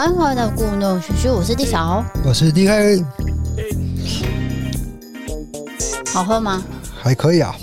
[0.00, 3.04] 安，欢迎来到故弄玄虚，我是地小，我是 DK，
[6.10, 6.64] 好喝吗？
[6.98, 7.54] 还可以啊，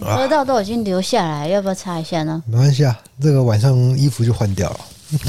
[0.00, 2.42] 喝到都已经流下来，要不要擦一下呢？
[2.46, 4.80] 没关系啊，这个晚上衣服就换掉了。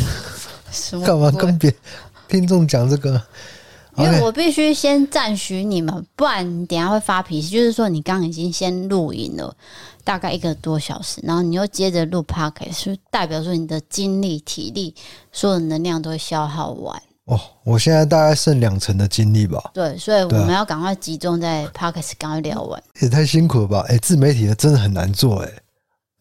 [0.71, 1.05] 什么？
[1.05, 1.75] 干嘛跟别
[2.30, 3.21] 听众讲这个？
[3.98, 7.49] 因为我必须先赞许你们，不然你等下会发脾气。
[7.49, 9.56] 就是说，你刚刚已经先录影了。
[10.03, 14.94] 大概一个多小时，然后你又接着录 podcast，是代表说你的精力、体力、
[15.31, 17.02] 所有能量都会消耗完。
[17.25, 19.72] 哦，我现在大概剩两成的精力吧。
[19.73, 22.84] 对，所以我们要赶快集中在 podcast，赶快聊完。
[23.02, 23.84] 也太辛苦了吧？
[23.89, 25.52] 哎，自媒体的真的很难做哎。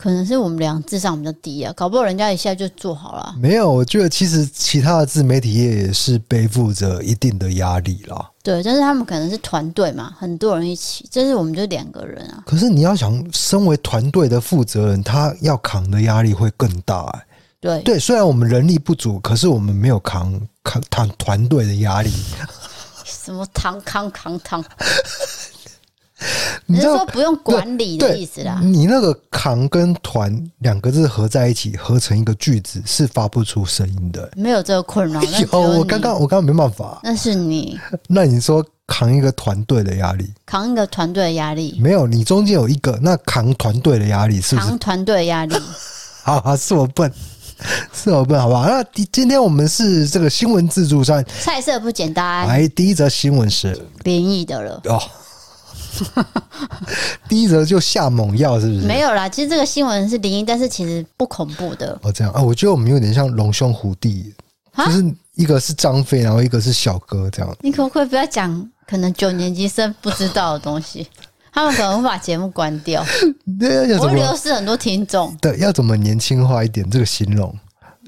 [0.04, 3.34] 可能是我们俩智商比较低啊，搞不好人家一下就做好了。
[3.40, 8.30] 没有，我觉得其实其他的自媒体业也是背负着一定的压力啦。
[8.42, 12.42] 对，但是他们可能是团队嘛，很多人一起，这是我们就两个人啊。
[12.44, 17.26] 可是你要想，身为团队的负责人，他要扛的压力会更大哎。
[17.58, 22.12] 对对，虽然我们人力不足，可是我们没有扛扛团团队的压力。
[23.06, 24.62] 什么扛扛扛扛？
[26.66, 28.60] 你是说不用管理的意思啦？
[28.62, 34.30] 你那个“扛”跟“团”两个字合在一起，合成一个句子是发不出声音的。
[34.36, 35.20] 没有这个困扰。
[35.52, 37.00] 有，我刚刚我刚刚没办法。
[37.02, 37.78] 那是你。
[38.08, 40.32] 那你说扛一个团队的压力？
[40.46, 41.78] 扛一个团队的压力？
[41.80, 44.68] 没有，你中间有一个，那扛团队的压力是不是？
[44.68, 45.54] 扛团队的压力。
[46.22, 47.12] 好啊，是我笨，
[47.92, 48.66] 是我笨，好不好？
[48.66, 48.82] 那
[49.12, 52.48] 今天我们是这个新闻自助餐，菜色不简单。
[52.48, 55.02] 来，第一则新闻是灵异的了哦。
[57.28, 58.86] 第一则就下猛药是不是？
[58.86, 61.98] 没有啦，其实这个新闻是灵异，但是其实不恐怖的。
[62.02, 64.34] 哦，这样啊，我觉得我们有点像龙兄虎弟，
[64.76, 67.56] 就是一个是张飞，然后一个是小哥这样。
[67.60, 71.06] 你可不可以不要讲可能九年级生不知道的东西？
[71.52, 73.04] 他们可能会把节目关掉。
[73.60, 75.32] 对，我流失很多听众。
[75.40, 76.88] 对，要怎么年轻化一点？
[76.90, 77.56] 这个形容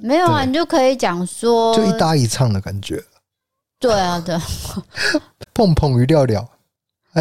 [0.03, 3.01] 没有啊，你就可以讲说，就一搭一唱的感觉。
[3.79, 4.37] 对啊，对，
[5.55, 6.47] 碰碰鱼料料。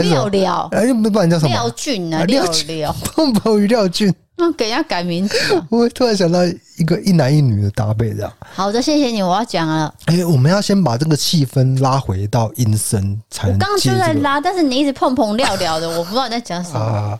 [0.01, 1.51] 廖廖，哎，不然叫什么？
[1.51, 5.37] 廖俊啊，廖廖，碰碰与廖俊，那给人家改名字。
[5.69, 6.39] 我突然想到
[6.77, 8.33] 一个一男一女的搭配，这样。
[8.53, 9.93] 好的，谢谢你，我要讲了。
[10.05, 16.79] 哎、欸，我们要先把这个气氛拉回到阴森，才刚刚就在拉，但是你一直碰碰廖廖的，我不知道你在讲什么。
[16.83, 17.19] 啊、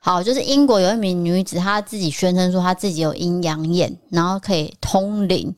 [0.00, 5.54] 好，就是英国有一名女子，她自己宣称说她自己有阴阳眼，然后可以通灵，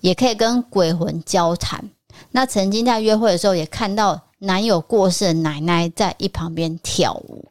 [0.00, 1.82] 也可以跟鬼魂交谈。
[2.32, 4.20] 那曾经在约会的时候，也看到。
[4.44, 7.48] 男友过世的奶奶在一旁边跳舞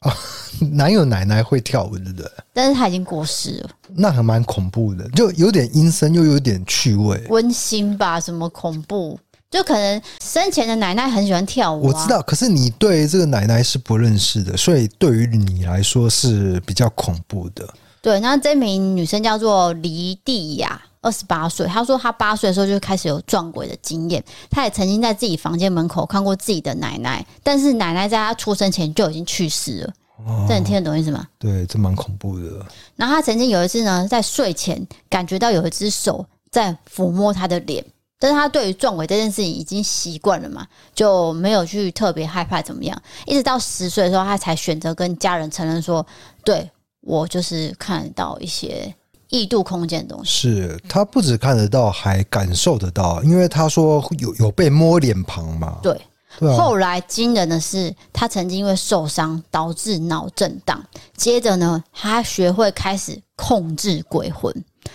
[0.00, 0.14] 啊！
[0.72, 2.30] 男友奶奶会跳舞，对不对？
[2.54, 8.18] 但是她已经过世了，那还蛮恐怖的，就有点阴森，又有点趣味，温馨吧？
[8.18, 9.18] 什么恐怖？
[9.50, 11.92] 就可能生前的奶奶很喜欢跳舞啊。
[11.92, 17.68] 我知道，可是你对这个奶奶是不认识的，所以对于你来说是比较恐怖的。
[18.00, 20.80] 对，那这名女生叫做黎蒂亚。
[21.06, 24.22] 二十八岁，他说他八岁的时候就开始有撞鬼的经验。
[24.50, 29.92] 他也曾经在自己房间门口看过自己的奶奶，但是奶奶在他出生前就已经去世了。
[30.26, 31.24] 哦，这你听得懂意思吗？
[31.38, 32.66] 对，这蛮恐怖的。
[32.96, 37.84] 然后他曾经有一次呢，在睡前感觉到有一只手在抚摸他的脸，
[38.18, 43.00] 但是他对于撞鬼这件事情已经习惯了嘛，就没有去特别害怕怎么样。
[43.26, 46.04] 一直到十岁的时候，他才选择跟家人承认说
[46.42, 46.68] ：“对，
[47.02, 48.92] 我就是看到一些。”
[49.28, 55.78] 异度空间的东西，是他不止看得到，还感受得到，因为他说有有被摸脸庞嘛。
[55.82, 56.00] 对，
[56.38, 60.80] 对啊、后来惊人的是，他曾经因为受伤导致脑震荡，
[61.16, 64.54] 接着呢，他学会开始控制鬼魂，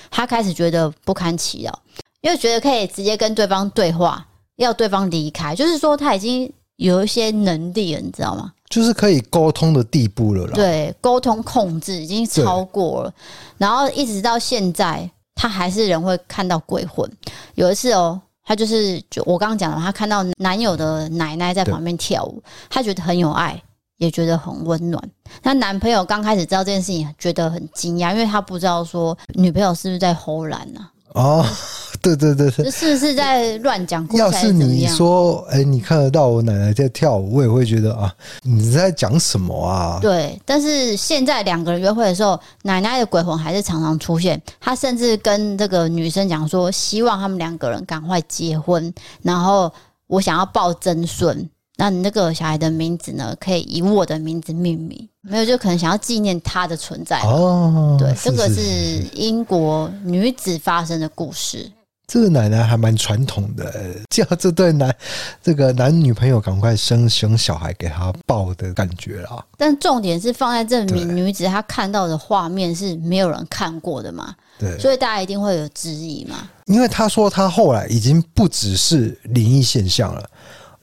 [0.09, 1.79] 他开始觉得不堪其扰，
[2.21, 4.25] 因为觉得可以直接跟对方对话，
[4.55, 8.53] 要对方离开，就是说他已经有一些能力了，你知道吗？
[8.71, 10.53] 就是可以沟通的地步了啦。
[10.55, 13.13] 对，沟通控制已经超过了，
[13.57, 17.07] 然后一直到现在，他还是人会看到鬼魂。
[17.55, 23.61] 有一次哦，他就是就我刚刚讲的，他看到男友的奶奶在旁边跳舞，他觉得很有爱，
[23.97, 25.03] 也觉得很温暖。
[25.43, 30.79] 他男朋友刚开始知道这件事情，觉得很惊讶，因为他不知道说女朋友是不是在偷懒呢？
[31.13, 31.45] 哦，
[32.01, 34.19] 对对对对，这是不是在乱讲故事？
[34.19, 39.99] 要是你说，哎，你看得到我奶奶在跳舞，我也会觉得啊，你在讲什么啊？
[40.01, 44.41] 对，但是现在两个人约会的时候，奶奶的鬼魂还是常常出现。
[44.59, 49.71] 他甚至跟这个女生讲说，希望他们两个人赶快结婚，然后
[50.07, 51.49] 我想要抱曾孙。
[51.77, 53.35] 那你那个小孩的名字呢？
[53.39, 57.95] 可以以我的名字命名，没有就可能想要纪念他的存在哦。
[57.97, 58.61] 对，这个是
[59.15, 61.71] 英国女子发生的故事。
[62.11, 64.93] 这个奶奶还蛮传统的，叫这对男
[65.41, 69.41] 这个男女朋友赶快生生小孩给他抱的感觉啦。
[69.57, 74.35] 但重点是放在这名女子她看到的画面是没有人看过的嘛？
[74.59, 76.49] 对，所以大家一定会有质疑嘛。
[76.65, 80.29] 因为她说她后来已经不只是灵异现象了。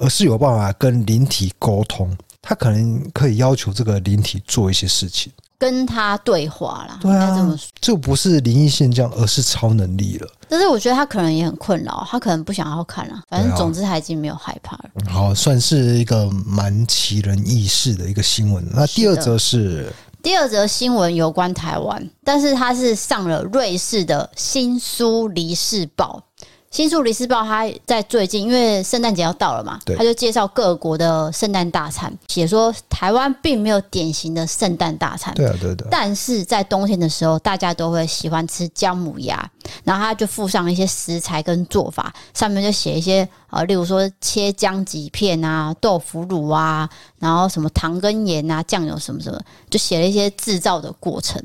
[0.01, 6.99] 而是有办法跟灵体沟通，她可能可以要求这个灵体做一些事情，跟他对话啦。
[7.01, 10.29] 对啊，这么说，这不是灵异现象，而是超能力了。
[10.49, 13.21] 但是我觉得他可能也很困扰，他可能不想要看了。
[13.29, 14.85] 反正总之他已经没有害怕了。
[15.11, 18.67] 好，算是一个蛮奇人异事的一个新闻。
[18.73, 26.23] 那第二则是第二则新闻有关台湾，但是他是上了瑞士的新苏黎世报。
[26.71, 35.87] 新宿黎世报，他在最近，因为圣诞节要到了嘛，他就介绍各国的圣诞大餐，写说台湾并没有典型的圣诞大餐，对啊，对的。
[35.91, 39.51] 但是在冬天的时候，大家都会喜欢吃姜母鸭，
[39.83, 46.89] 然后他就附上一些食材跟做法，上面就写一些呃，例如说切姜几片啊，豆腐乳啊，
[47.19, 49.41] 然后什么糖跟盐啊，酱油什么什么，
[49.71, 51.43] 就写了一些制造的过程，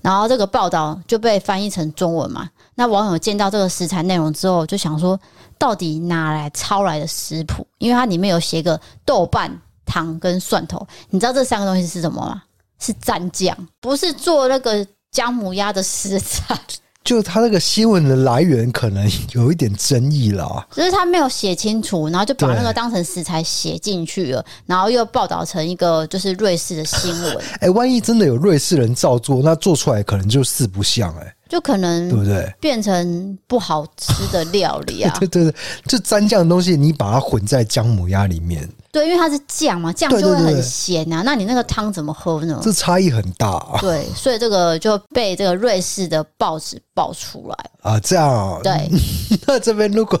[0.00, 2.48] 然后这个报道就被翻译成中文嘛。
[2.74, 5.18] 那网友见到这个食材内容之后，就想说，
[5.58, 7.66] 到底哪来抄来的食谱？
[7.78, 12.42] 因为它里面有写个豆瓣、糖跟蒜头，你知道这三个东西是什么吗？
[12.78, 16.58] 是蘸酱，不是做那个姜母鸭的食材。
[17.04, 27.38] 就他那个新闻的来源可能有一点争议了，就是他没有写清楚，然后就把那个当成食材写进去了，然后又报道成一个就是瑞士的新闻。
[27.58, 31.34] 哎，万一真的有瑞士人照做，那做出来可能就四不像哎。
[31.52, 32.50] 就可能对不对？
[32.58, 35.14] 变成不好吃的料理啊！
[35.20, 35.54] 对 对对，
[35.86, 38.66] 就蘸酱的东西，你把它混在姜母鸭里面。
[38.90, 41.20] 对，因为它是酱嘛，酱就会很咸啊。
[41.20, 42.58] 那你那个汤怎么喝呢？
[42.62, 43.78] 这差异很大啊。
[43.82, 48.00] 对，所以这个就被这个瑞士的报纸爆出来啊。
[48.00, 48.88] 这样对。
[49.46, 50.18] 那这边如果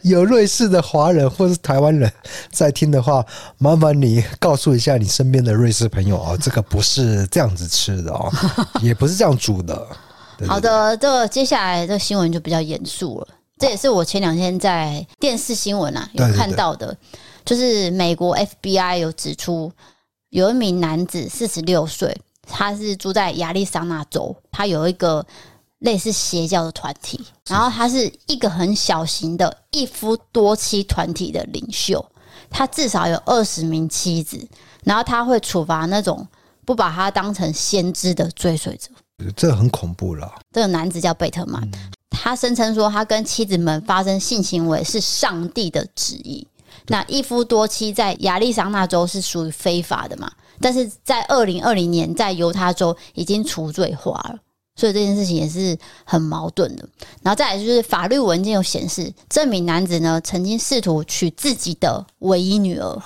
[0.00, 2.10] 有瑞士的华人或是台湾人
[2.50, 3.22] 在听的话，
[3.58, 8.32] 麻烦你告诉一下你身边的瑞士朋友啊，这个不是这样子吃的哦，
[8.80, 9.86] 也不是这样煮的。
[10.46, 13.28] 好的，这个接下来这个新闻就比较严肃了。
[13.58, 16.96] 这也是我前两天在电视新闻啊有看到的，
[17.44, 19.70] 就是美国 FBI 有指出，
[20.30, 25.26] 有一名男子四十六岁，他是住在亚利桑那州，他有一个
[25.80, 32.02] 类似邪教的团体，然后他是一个很小型的一夫多妻团体的领袖，
[32.48, 34.48] 他至少有二十名妻子，
[34.84, 36.26] 然后他会处罚那种
[36.64, 38.88] 不把他当成先知的追随者。
[39.36, 40.30] 这很恐怖了。
[40.52, 41.68] 这个男子叫贝特曼，
[42.10, 46.46] 他声称说他跟妻子们发生性行为是上帝的旨意。
[46.86, 50.30] 那一夫多妻在亚利桑那州是属于非法的嘛？
[50.60, 54.36] 但是在二零二零年在犹他州已经除罪化了，
[54.76, 56.88] 所以这件事情也是很矛盾的。
[57.22, 63.02] 然后再来就是法律文件有显示，这名男子呢曾经试图娶自己的唯一女儿。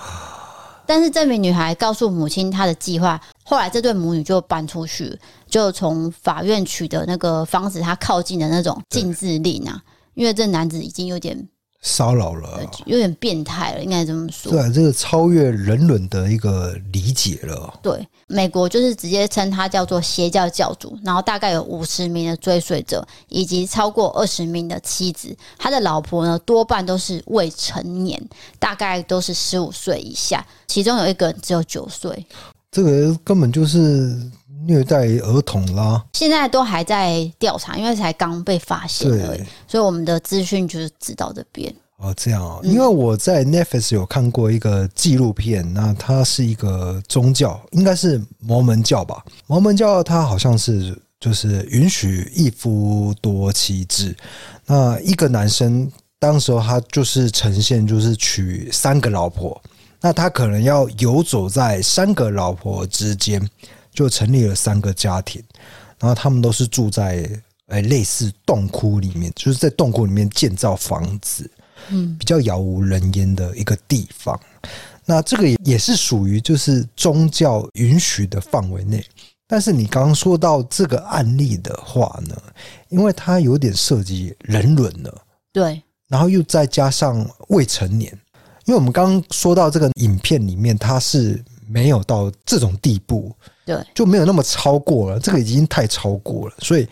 [0.87, 9.83] 但是这名女孩告诉母亲她的计划，后来这对母女就搬出去，就从法院取得那个防止她靠近的那种禁制令啊，
[10.15, 11.49] 因为这男子已经有点。
[11.87, 14.51] 骚扰了，有点变态了，应该这么说。
[14.51, 17.79] 对，这个超越人伦的一个理解了。
[17.83, 25.37] 对，美国就是直接称他叫做邪教教主，然后大概有五十名的追随者，以及超过二十名的妻子。
[25.59, 28.21] 他的老婆呢，多半都是未成年，
[28.59, 32.27] 大概都是十五岁以下，其中有一个人只有九岁。
[32.73, 34.19] 这个根本就是
[34.67, 36.05] 虐待儿童啦！
[36.13, 41.75] 现在都还在调查，因为才刚被发现而已，所以我们的资讯就是知道这边。
[41.97, 49.25] 哦，这样啊，因为我在 Netflix 有看过一个纪录片，那它是一个宗教，应该是摩门教吧？
[49.47, 54.15] 摩门教它好像是就是允许一夫多妻制，
[54.67, 59.59] 那一个男生当时候他就是呈现就是娶三个老婆，
[60.01, 63.41] 那他可能要游走在三个老婆之间，
[63.95, 65.43] 就成立了三个家庭，
[65.99, 67.27] 然后他们都是住在
[67.69, 71.51] 诶类似洞窟里面，就是在洞窟里面建造房子。
[71.91, 74.39] 嗯，比较杳无人烟的一个地方，
[75.05, 79.05] 那这个也也是属于就是宗教允许的范围内。
[79.47, 82.35] 但是你刚刚说到这个案例的话呢，
[82.89, 85.23] 因为它有点涉及人伦了，
[85.53, 88.11] 对，然后又再加上未成年，
[88.65, 93.31] 因为我们刚刚说到这个影片里面，它是没有到这种地步，
[93.65, 96.87] 对，就没有那么超过了，这个已经太超过了，所以。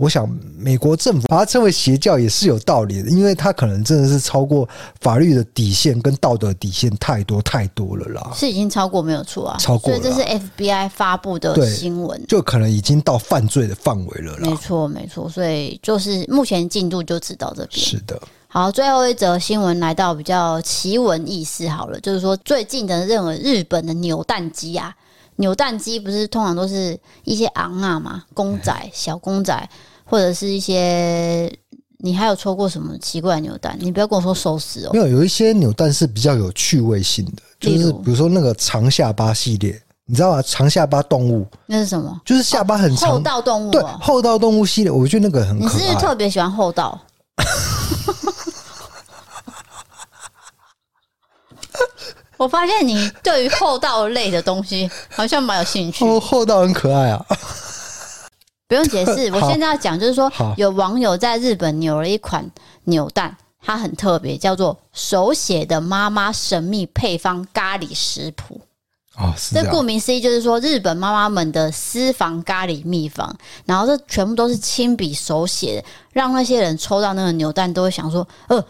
[0.00, 4.68] 我想，美国政府把它称为邪教也是有道理的，因为它可能真的是超过
[5.00, 8.30] 法律的底线跟道德底线太多太多了啦。
[8.32, 9.98] 是已经超过没有错啊，超过了。
[10.00, 14.48] 所以这是 FBI 发布的新闻，就可能已经到犯罪的范围了啦。
[14.48, 15.28] 没错，没错。
[15.28, 17.84] 所以就是目前进度就只到这边。
[17.84, 18.16] 是的。
[18.46, 24.94] 好，最后一则新闻来到比较奇闻异事好了，就是说最近的认为日本的扭蛋机啊，
[25.38, 29.68] 扭蛋机不是通常都是一些昂啊嘛，公仔、小公仔。
[30.10, 31.52] 或者是一些，
[31.98, 33.76] 你还有抽过什么奇怪的扭蛋？
[33.78, 34.90] 你不要跟我说寿司哦。
[34.94, 40.40] 没有，有一些扭蛋是比较有趣味性的，就是比如说那个长下巴系列，你知道吗？
[40.40, 42.18] 长下巴动物那是什么？
[42.24, 43.10] 就是下巴很长。
[43.10, 43.70] 厚道动物。
[43.70, 45.72] 对，厚道动物系列，我觉得那个很可爱。
[45.74, 46.98] 你是不是特别喜欢厚道？
[52.38, 56.06] 我发现你对于厚道类的东西好像蛮有兴趣。
[56.06, 57.26] 哦，厚道很可爱啊。
[58.66, 62.50] 不用解释， 我现在要讲，就是说有网友在日本扭了一款
[62.84, 68.60] 扭蛋，它很特别，叫做手写的妈妈神秘配方咖喱食谱。
[69.16, 78.64] 哦，这顾名思义就是说日本妈妈们的私房咖喱秘方，然后这全部都是亲笔手写的，让那些人抽到那个扭蛋都会想说，呃，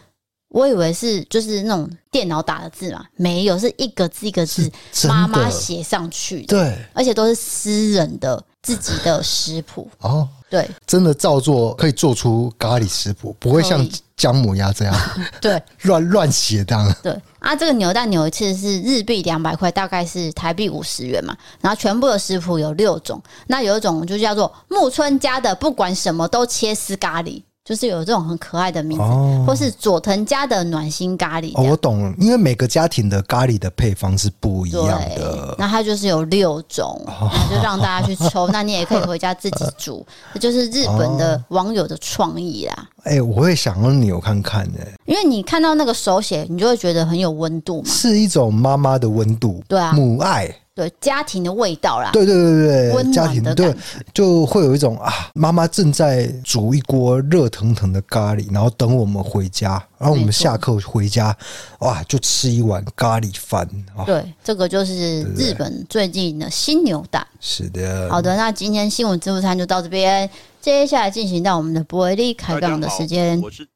[0.48, 4.70] 我以为是就是那种电脑打的字嘛，没有，是一个字一个字
[5.06, 8.42] 妈妈写上去的，对，而且都是私人的。
[8.60, 14.94] 自己的食谱哦，对，真的照做可以做出咖喱食谱，不会像姜母鸭这样，
[15.40, 16.94] 对， 乱乱写这样。
[17.02, 21.34] 对啊，这个扭蛋扭一次是日币两百块，大概是台币五十元嘛。
[21.62, 27.40] 然后全部的食谱有六种，那有一种就叫做木村家的，不管什么都切丝咖喱。
[27.68, 31.52] 就是有这种很可爱的名字，哦、或是佐藤家的暖心咖喱。
[31.54, 35.54] 哦，我懂了，因为每个家庭的咖喱的配方是不一样的。
[35.58, 38.46] 那它就是有六种，哦、那就让大家去抽。
[38.46, 42.88] 哦、那你也可以回家自己煮， 这就是日本的网友的创意啦。
[43.02, 50.50] 哎、欸，我会想让你有看看的，因为你看到那个手写，你就会觉得很有温度嘛，是一种妈妈的温度，对啊，母爱。
[50.78, 53.78] 对家庭的味道啦，对对对对，家庭对，温暖的感觉，
[54.14, 61.36] 就会有一种啊，妈妈正在煮一锅热腾腾的咖喱，然后等我们回家，然后我们下课回家，
[61.80, 63.68] 哇，就吃一碗咖喱饭。
[64.06, 67.26] 对，这个就是日本最近的新牛蛋。
[67.40, 70.30] 是的，好的，那今天新闻自助餐就到这边，
[70.60, 73.40] 接下来进行到我们的伯利开杠的时间。
[73.40, 73.66] 我是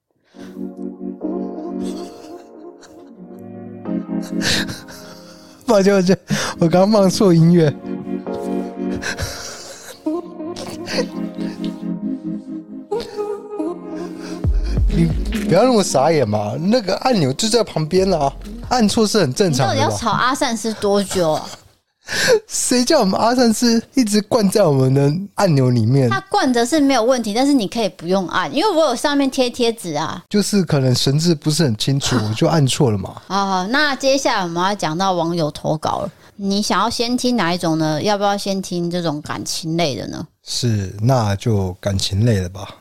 [5.72, 6.18] 抱歉，抱歉，
[6.58, 7.74] 我刚放错音乐。
[14.88, 15.06] 你
[15.48, 16.54] 不要那么傻眼嘛！
[16.60, 18.30] 那个按钮就在旁边了，
[18.68, 19.74] 按错是很正常的。
[19.74, 21.48] 到底要吵阿善是多久啊？
[22.49, 26.11] 谁叫我们阿善是一直灌在我们的按钮里面？
[26.11, 30.23] 他灌着是没有问题，但是你可以不用按，因为我有上面贴贴纸啊。
[30.28, 33.23] 就是可能神志不是很清楚， 我就按错了嘛。
[33.28, 36.11] 好好，那接下来我们要讲到网友投稿了。
[36.37, 38.02] 你想要先听哪一种呢？
[38.02, 40.26] 要不要先听这种感情类的呢？
[40.42, 42.75] 是，那就感情类的吧。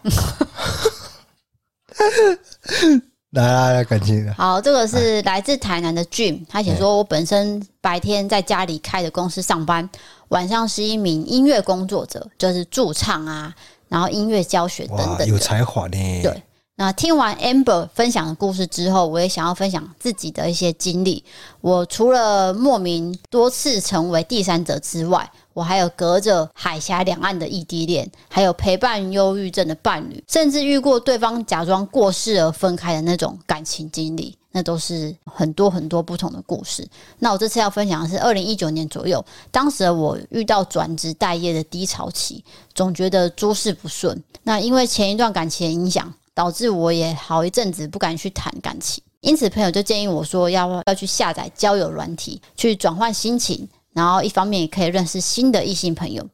[3.32, 9.90] 来来来，感情好，这个是来自台南的 Jim，他写说：“我本身白天在家里开的公司上班，
[10.30, 13.56] 晚上是一名音乐工作者，就是驻唱啊，
[13.88, 16.22] 然后音乐教学等等。”有才华呢。
[16.22, 16.44] 对，
[16.82, 21.24] 那听完 Amber 分享的故事之后，我也想要分享自己的一些经历。
[21.62, 36.84] 我除了莫名多次成为第三者之外，我还有隔着海峡两岸的异地恋，还有陪伴忧郁症的伴侣，甚至遇过对方假装过世而分开的那种感情经历，那都是很多很多不同的故事。
[37.20, 44.20] 那我这次要分享的是二零一九年左右，当时我遇到转职待业的低潮期，总觉得诸事不顺。
[44.42, 53.69] 那因为前一段感情的影响，导致我也好一阵子不敢去谈感情，因此朋友就建议我说要要去下载交友软体，去转换心情。
[53.93, 56.27] 然后一方面也可以认识新的异性朋友。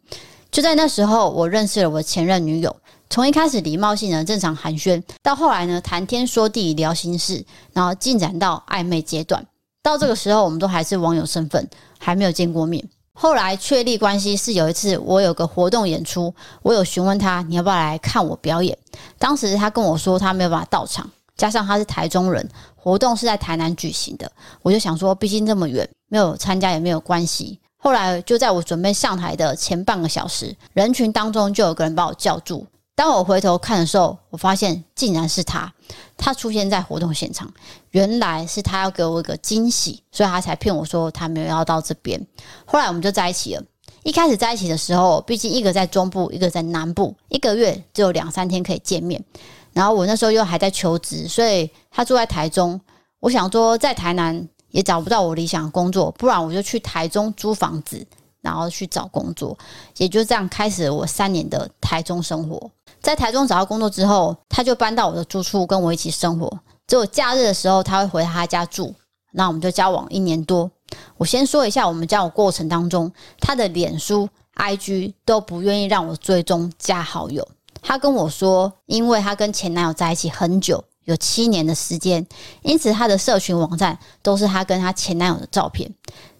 [0.50, 2.74] 就在那时候，我认识了我前任女友。
[3.10, 9.46] 从一开始礼貌性的正常寒暄，到后来呢谈天说地聊心事，然后进展到暧昧阶段。
[9.84, 11.68] 到这个时候，我们都还是网友身份，
[12.00, 12.82] 还没有见过面。
[13.20, 16.32] 后来确立关系是有一次我有个活动演出，
[16.62, 18.78] 我有询问他，你要不要来看我表演？
[19.18, 21.10] 当时他跟我说他没有办法到场。
[21.36, 24.32] 加上他是台中人，活动是在台南举行的，
[24.62, 27.60] 我就想说，毕竟这么远，没有参加也没有关系。
[27.78, 32.66] 后来就在我准备上台的前半个小时，人群当中就有个人把我叫住。
[32.96, 35.72] 当我回头看的时候，我发现竟然是他。
[36.18, 37.48] 他出现在活动现场，
[37.98, 42.24] 原来是他要给我一个惊喜，所以他才骗我说他没有要到这边。
[42.64, 43.64] 后来我们就在一起了。
[44.04, 49.20] 一开始在一起的时候，毕竟一个在中部，一个在南部，一个月只有两三天可以见面。
[49.74, 52.80] 然后我那时候又还在求职，所以他住在台中。
[53.20, 58.06] 我想说，在台南也找不到我理想的工作，不然我就去台中租房子，
[58.42, 59.58] 然后去找工作。
[59.98, 62.70] 也就这样开始了我三年的台中生活。
[63.02, 66.60] 在台中找到工作之后，他就搬到我的住处跟我一起生活。
[66.88, 68.96] 只有假日的时候，他会回他家住。
[69.34, 70.72] 那我们就交往一年多。
[71.18, 77.46] 我先说一下我们交往过程当中，他的脸书、IG 都不愿意让我追踪加好友。
[77.82, 82.26] 他跟我说，因为他跟前男友在一起很久，有七年的时间，
[82.62, 85.94] 因此他的社群网站都是他跟他前男友的照片。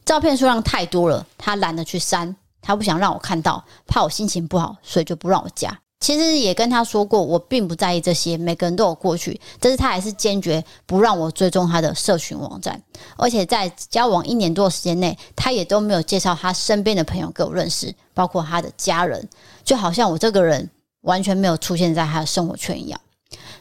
[0.06, 5.78] 照片数量太多了，他懒得去删，他不想让我看到，怕我心情不好，所以就不让我加。
[6.00, 12.82] 其实也跟他说过，我并不在意这些，每个人都有过去，但是他还是坚决不让我追踪他的社群网站，
[13.18, 19.28] 而且在交往一年多的时间内，他也都没有介绍他身边的朋友给我认识，包括他的家人，
[19.64, 20.70] 就好像我这个人
[21.02, 23.00] 完全没有出现在他的生活圈一样。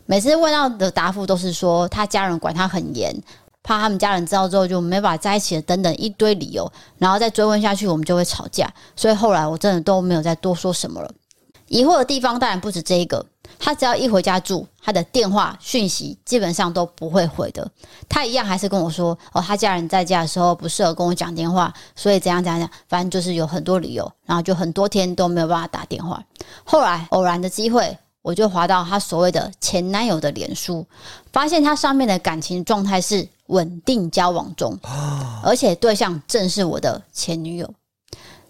[0.05, 3.13] 每次问到的答复都是说他家人管他很严，
[3.63, 11.11] 怕他们家人知道之后就没法在一起了，等等一堆理由，然后再追问下去，我们就会吵架，所以后来我真的都没有再多说什么了。
[11.69, 13.25] 疑惑的地方当然不止这一个，
[13.59, 17.69] 他只要一回家住，他的电话讯息基本上都不会回的。
[18.09, 26.23] 他一样还是跟我说，哦，他家人在家的时候不适合跟我讲电话，所以怎样怎样讲，反正就是有很多理由，然后就很多天都没有办法打电话。
[26.65, 30.87] 后来偶然的机会，我就滑到他所谓的前男友的脸书，
[31.33, 34.79] 发现他上面的感情状态是稳定交往中，
[35.43, 37.69] 而且对象正是我的前女友。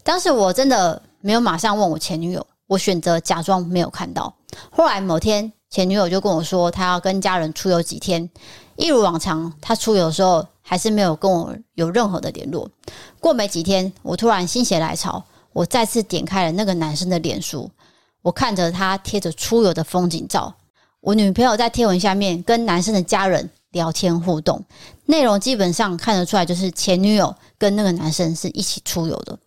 [0.02, 2.46] 当时我真的没有马上问我前女友。
[2.66, 4.34] 我选择假装没有看到。
[4.70, 8.28] 后来某天，前女友就跟我说，她要跟家人出游几天。
[8.76, 12.68] 一如往常，她出游的时候还是没有跟我有任何的联络。
[13.20, 17.70] 过没几天，我突然心血来潮，我再次点开了那个男生的脸书。
[18.22, 20.52] 我看着他贴着出游的风景照，
[21.00, 24.64] 我女朋友在贴文下面跟男生的家人聊天互动，
[25.04, 29.38] 内容基本上看得出来，就是前女友跟那个男生是一起出游的。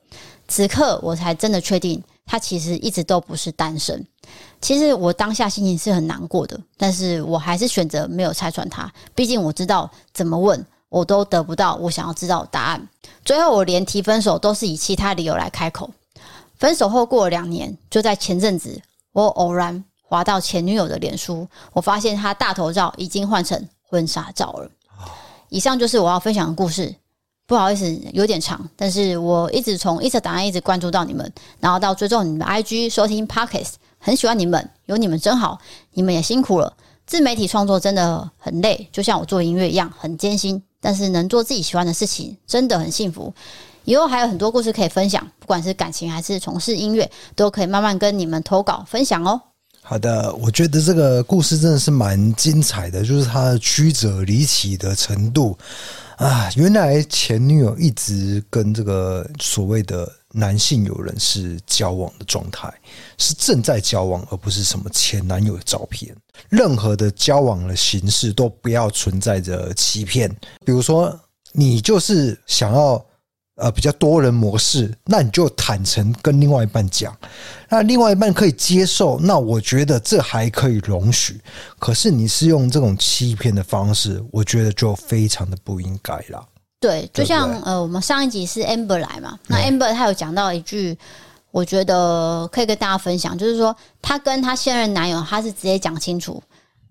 [0.48, 2.02] 此刻，我才真的确定。
[2.30, 4.06] 他其实一直都不是单身。
[4.62, 8.94] 其实我当下心情是很难过的，但是我还是选择没有拆穿他。
[9.16, 12.88] 毕竟我知道怎么问，我都得不到我想要知道的答案。
[13.26, 15.90] 最后，我连提分手都是以其他理由来开口。
[16.56, 18.80] 分手后过了两年，就在前阵子，
[19.12, 24.70] 我偶然滑到前女友的脸书，我发现她大头照已经换成婚纱照了。
[25.50, 26.94] 以上就是我要分享的故事。
[27.50, 35.58] 不好意思，有点长，但是我一直从 Instagram 档案一直关注到你们，然后到追踪你们 IG，收听 Podcast，很喜欢你们，有你们真好，
[35.94, 36.72] 你们也辛苦了。
[37.08, 40.62] 自媒体创作真的很累，就像我做音乐一样，很艰辛。
[40.80, 43.34] 但是能做自己喜欢的事情，真的很幸福。
[43.84, 49.42] 以后还有很多故事可以分享，不管是感情还是从事音乐，都可以慢慢跟你们投稿分享哦。
[49.82, 55.58] 好的，我觉得这个故事真的是蛮精彩的，就是它的曲折离奇的程度。
[56.20, 62.70] 啊，原来前女友一直跟这个所谓的男性友人是交往的状态，
[63.18, 66.14] 是正在交往，而不是什么前男友的照片。
[66.50, 70.30] 任何的交往的形式都不要存在着欺骗，
[70.66, 71.18] 比如说
[71.54, 73.04] 你就是想要。
[73.60, 77.16] 呃，比较多人模式，那你就坦诚跟另外一半讲，
[77.68, 81.42] 那另外一半可以接受，那我觉得这还可以容许。
[81.78, 86.48] 可是你是用这种欺骗的方式，我觉得就非常的不应该了。
[86.80, 90.98] 对，就像呃，我们上一集是 Amber 来嘛，那 Amber 她有讲到一句，
[91.52, 96.42] 我觉得可以跟大家分享，就是说她跟她现任男友，她是直接讲清楚，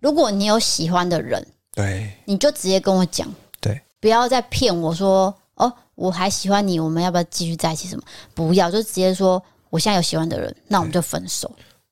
[0.00, 3.26] 如果你有喜欢的人，对，你就直接跟我讲，
[3.58, 5.34] 对，不要再骗我说。
[5.58, 7.86] 哦，我还喜欢你，我们要不要继续在一起？
[7.86, 8.02] 什么？
[8.34, 11.50] 不要，就直接说我现在有喜欢的人，那我们就分手。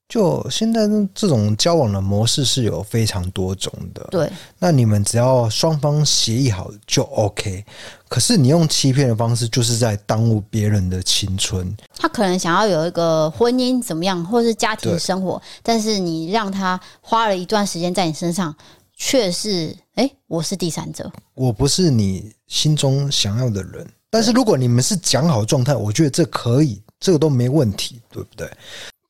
[0.09, 4.07] 就现在这种交往的模式是有非常多种的。
[4.09, 7.65] 对，那你们只要双方协议好就 OK。
[8.09, 11.77] 可是你用欺骗的方式，就是在耽误别人的青春。
[11.99, 18.55] 他可能想要有一个婚姻怎么样，或是家庭生活，但是你让他花了一段时间在你身上。
[18.97, 23.87] 却是，哎，我是第三者，我不是你心中想要的人。
[24.09, 28.51] 但是如果你们是讲好状态，我觉得这可以，这个都没问题，对不对？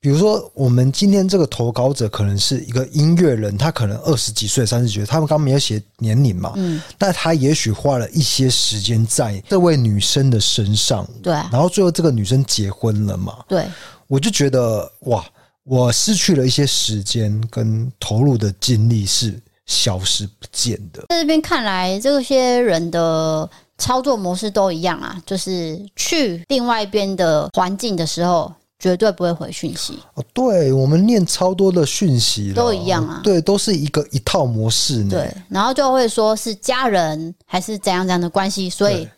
[0.01, 13.67] 比如说，我们今天这个投稿者可能是一个音乐人，他可能二十几岁、三十几岁，他们刚没有写年龄嘛，嗯，但他也许花了一些时间在这位女生的身上，对，然后最后这个女生结婚了嘛，对，
[14.07, 15.25] 我就觉得哇，
[15.65, 21.05] 我失去了一些时间跟投入的精力是消失不见的。
[21.09, 28.53] 在这边看来，这些人的操作模式都一样啊，就是去另外一边的环境的时候。
[28.79, 35.13] 绝对不会回讯息哦，对，我们念超多的讯息都一样啊，对，都是一个一套模式呢。
[35.13, 39.09] 对，然后就会说是家人还是怎样怎样的关系，所以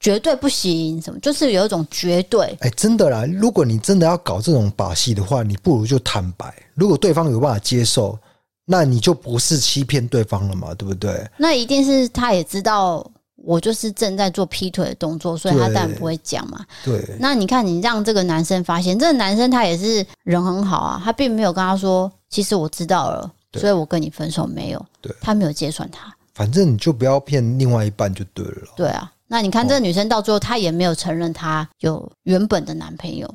[0.00, 2.54] 绝对不行，什么就是有一种绝对。
[2.60, 6.54] 哎，真的啦，如果你真的要搞这种把戏的话，你不如就坦白。
[6.74, 8.18] 如果对方有办法接受，
[8.66, 11.26] 那你就不是欺骗对方了嘛，对不对？
[11.38, 13.08] 那一定是他也知道。
[13.44, 16.66] 我就是正在做劈腿的动作，所以他当然不会讲嘛。
[16.84, 24.84] 对，那你看，你让这个男生发现，这个男生他也是人很好啊，他并没有跟他说，其实我知道了，所以我跟你分手没有。
[25.00, 26.12] 对，他没有揭穿他。
[26.34, 28.72] 反正你就不要骗另外一半就对了。
[28.74, 33.32] 对啊，那你看这个女生到最后，她也没有承认她有原本的男朋友，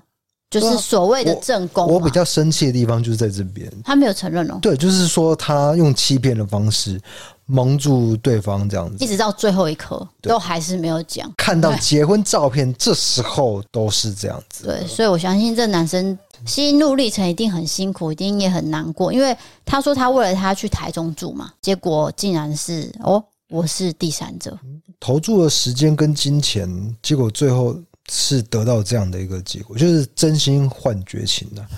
[0.52, 1.88] 就是所谓的正宫。
[1.88, 4.60] 我比较生气的地方就是在这边，他没有承认哦。
[4.62, 7.02] 对，就是说他用欺骗的方式。
[7.48, 11.30] 蒙住对方这样子，一直到最后一刻都还是没有讲。
[11.36, 14.64] 看到结婚照片，这时候都是这样子。
[14.64, 19.12] 对，所以我相信这男生心路历程一定很辛苦，一定也很难过。
[19.12, 19.36] 因为
[19.66, 24.58] 他说他为了他去台中住嘛，结果竟然是哦，我是第三者，
[24.98, 27.76] 投注了时间跟金钱，结果最后
[28.14, 31.66] 是得到这样的一个结果，就是真心换绝情的。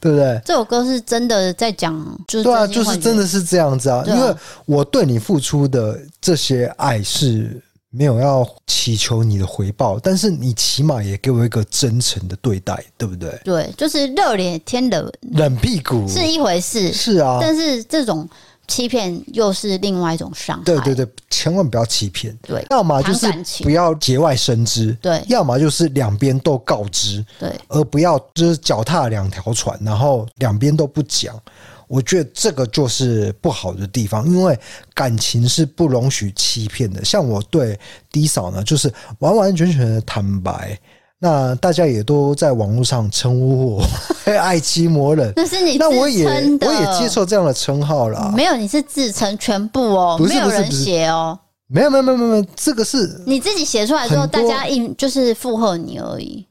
[0.00, 0.38] 对不对？
[0.44, 1.94] 这首歌是真的在讲，
[2.28, 4.04] 就是对啊，就是真的是这样子啊。
[4.06, 4.34] 因为
[4.66, 13.40] 我对你付出的这些爱是没有要祈求你的回报，但是你起码也给我一个真诚的对待，对不对？
[13.44, 18.28] 对，就是热脸贴冷冷屁股是一回事，是啊，但是这种。
[18.66, 20.64] 欺骗又是另外一种伤害。
[20.64, 22.36] 对对对，千万不要欺骗。
[22.42, 23.26] 对，要么就是
[23.62, 24.96] 不要节外生枝。
[25.00, 27.24] 对，要么就是两边都告知。
[27.38, 31.38] 对，而不要就是脚踏两条船，然后两边都不讲。
[31.86, 34.58] 我觉得这个就是不好的地方，因为
[34.94, 37.04] 感情是不容许欺骗的。
[37.04, 37.78] 像我对
[38.10, 40.78] 低嫂呢，就是完完全全的坦白。
[41.24, 43.82] 那大家也都在网络上称呼我
[44.38, 46.26] “爱妻魔人”，那是你那我也
[46.60, 48.30] 我也接受这样的称号了。
[48.36, 56.46] 没有，你是自称全部哦，不是没有人写哦，没有没有没有没有，这个是你自己写出来之后，大家应就是附和你而已。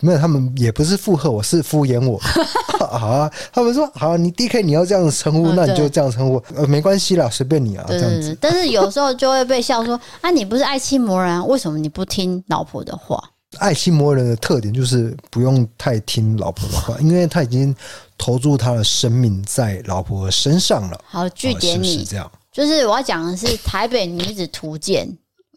[0.00, 2.16] 没有，他们也不是附和我，是敷衍我。
[2.78, 8.38] 好啊，他们说好，你 DK 你要这样称呼，那你就这样称呼，呃，没关系啦，随便你啊，这样子。
[8.40, 13.20] 但是有时候就会被笑说啊，你不是爱妻魔人，为什么你不听老婆的话？
[13.58, 17.74] 爱妻魔人的特点就是不用太听老婆的话，因为他已经
[18.16, 21.00] 投注他的生命在老婆身上了。
[21.04, 25.06] 好，据点你，是这样，就是我要讲的是《台北女子图鉴》，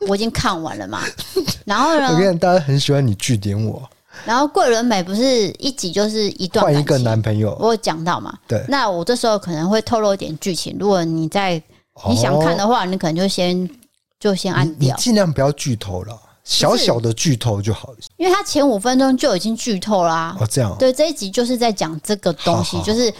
[0.07, 1.01] 我已经看完了嘛。
[1.65, 3.81] 然后呢，我看大家很喜欢你据点我。
[4.23, 8.37] 然后桂纶镁不是一集就是一段换一个男朋友，我有讲到嘛？
[8.47, 8.63] 对。
[8.69, 11.61] 那我这时候可能会透露一点剧情，如果你在
[12.07, 13.69] 你想看的话，你可能就先
[14.19, 16.17] 就先按掉，你尽量不要剧透了。
[16.45, 20.37] 小小的剧透就好了，因为他前五分钟就已经剧透啦、啊。
[20.39, 20.73] 哦，这样。
[20.77, 23.11] 对，这一集就是在讲这个东西，好好好就是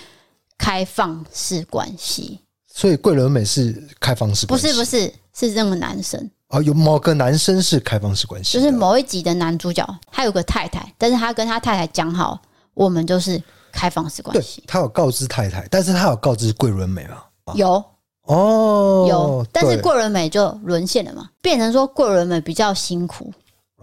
[0.60, 2.40] 开放式关系。
[2.72, 4.68] 所以桂纶镁是开放式关系？
[4.68, 6.30] 不是，不是，是这个男生。
[6.50, 12.40] 哦，有某个男生是开放式关系，就是某一集的男主角，他有个太太，但是他跟他太太讲好，
[12.76, 14.64] 我们就是开放式关系。
[14.68, 17.24] 他有告知太太，但是他有告知桂纶镁吗？
[17.56, 17.84] 有。
[18.26, 23.32] 哦，有，但是桂纶镁就沦陷了嘛，变成说桂纶镁比较辛苦。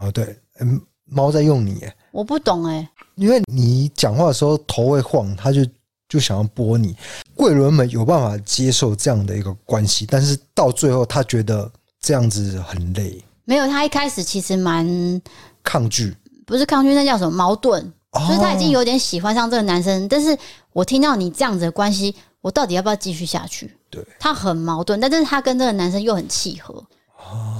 [0.00, 5.64] 哦，对，嗯，猫在用你耶，我不懂哎，因为你讲话的时候头会晃，他就
[6.08, 6.96] 就想要拨你。
[7.36, 13.22] 桂纶镁有办法接受这样的一个关系，但是到最后他觉得这样子很累。
[13.44, 15.20] 没有，他一开始其实蛮
[15.62, 17.80] 抗拒，不是抗拒，那叫什么矛盾？
[18.10, 20.36] 哦，就是他已经有点喜欢上这个男生，但是
[20.72, 23.74] 我听到你这样子的关系，我到底要不要继续下去？
[23.92, 26.82] 对，他很矛盾，但是他跟这个男生又很契合，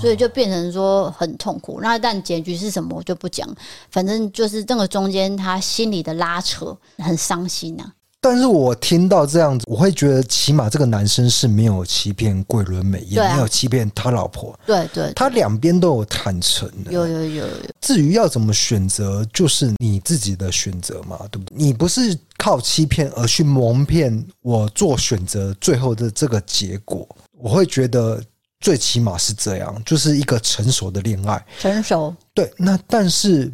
[0.00, 1.78] 所以就变成说很痛苦。
[1.82, 3.46] 那但结局是什么，我就不讲。
[3.90, 7.92] 反正就是这个中间他心里的拉扯很伤心呐、啊。
[8.24, 14.56] 但是我听到这样子，我会觉得起码这个男生是没有欺骗桂纶镁，也没有欺骗他老婆。
[14.64, 16.92] 对对，对，他两边都有坦诚的。
[16.92, 17.46] 有有有有。
[17.80, 21.56] 至于要怎么选择，就是你自己的选择嘛，对不对？
[21.56, 27.04] 你不是靠欺骗而去蒙骗我做选择，最后的这个结果，
[27.40, 28.22] 我会觉得
[28.60, 31.44] 最起码是这样，就是一个成熟的恋爱。
[31.58, 32.14] 成熟。
[32.32, 33.52] 对，那但是。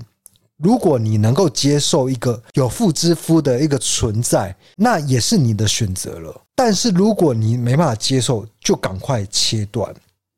[0.59, 6.43] 如果你能够接受一个有妇之夫的一个存在，那也是你的选择了。
[6.55, 9.95] 但是如果你没办法接受，就赶快切断，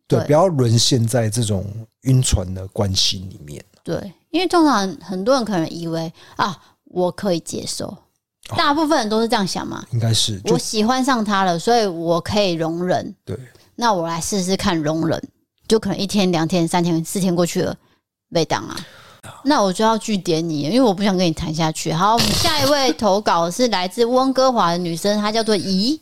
[0.06, 1.64] 对，对不要沦陷在这种
[2.02, 3.64] 晕船的关系里面。
[3.83, 6.54] 对，因为通常很多人可能以为啊，
[6.85, 7.96] 我可以接受，
[8.56, 9.83] 大部分人都是这样想嘛。
[9.92, 13.14] 应该是我喜欢上他了，所以我可以容忍。
[13.24, 13.35] 对，
[13.74, 15.18] 那我来试试看容忍，
[15.66, 17.74] 就可能一天、两天、三天、四天过去了，
[18.30, 18.76] 被当啊。
[19.44, 21.92] 那我就要据点你，因为我不想跟你谈下去。
[21.92, 26.00] 好，我们下一位投稿是来自温哥华的女生，她叫做怡，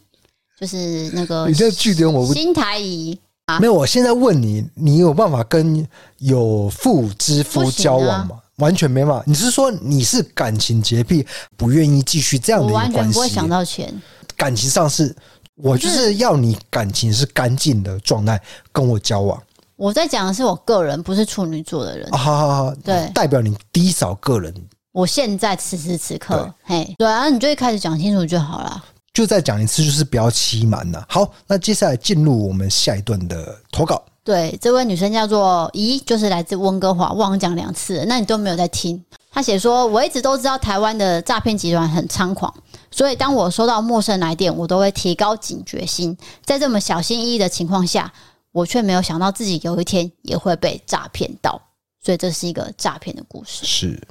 [0.61, 3.19] 就是那个你这据点我不新台怡。
[3.61, 5.87] 没有，我现在问你，你有办法跟
[6.19, 8.37] 有妇之夫交往吗？
[8.37, 9.23] 啊、完全没办法。
[9.27, 11.27] 你是说你是感情洁癖，
[11.57, 12.93] 不愿意继续这样的一个关系？
[12.93, 13.91] 我完全不会想到钱。
[14.37, 15.17] 感情上是，
[15.55, 18.39] 我就是要你感情是干净的状态
[18.71, 19.43] 跟我交往。
[19.79, 22.11] 我在讲的是我个人，不是处女座的人。
[22.11, 24.53] 好好好，对，代表你低扫个人。
[24.91, 28.85] 我现在此时此刻，嘿，对啊，你就一开始讲清楚就好了。
[29.15, 31.07] 就再讲一次，就是不要欺瞒了。
[31.09, 34.03] 好，那接下来进入我们下一段的投稿。
[34.25, 39.01] 对，这位女生叫做咦，就是来自温哥华，忘了讲两次了，那你都没有在听。
[39.31, 42.53] 她写说：“我一直都知道台湾的诈骗集团很猖狂，
[42.91, 46.17] 所以当我收到陌生来电，我都会提高警觉心。
[46.45, 48.13] 在这么小心翼翼的情况下，
[48.53, 51.61] 我却没有想到自己有一天也会被诈骗到。
[52.01, 53.67] 所以这是一个诈骗的故事。
[53.67, 54.09] 是，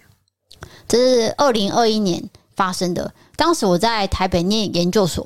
[0.88, 2.24] 这是二零二一年
[2.56, 5.26] 发生的。”当时我在台北念研究所，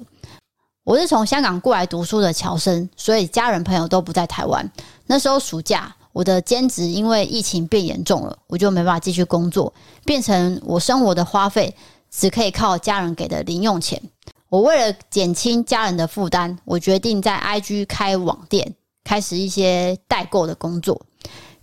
[0.83, 4.71] 我是从香港过来读书的侨生，所以家人朋友都不在台湾。
[5.07, 9.73] 那时候暑假，我的兼职因为疫情变严重了，我就没办法继续工作，
[10.05, 11.75] 变成我生活的花费
[12.09, 14.01] 只可以靠家人给的零用钱。
[14.49, 18.75] 我为了减轻家人的负担，我决定在 IG 开网店，
[19.11, 21.01] 开始一些代购的工作。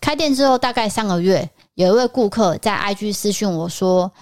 [0.02, 4.12] 开店之后大概三个月，有一位顾客在 IG 私讯我说，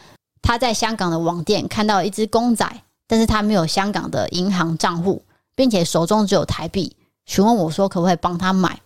[0.41, 2.65] 他在香港的网店看到一只公仔，
[3.09, 5.25] 但是他没有香港的银行账户，
[5.57, 8.81] 并且手中只有台币，询问我说可不可以帮他买。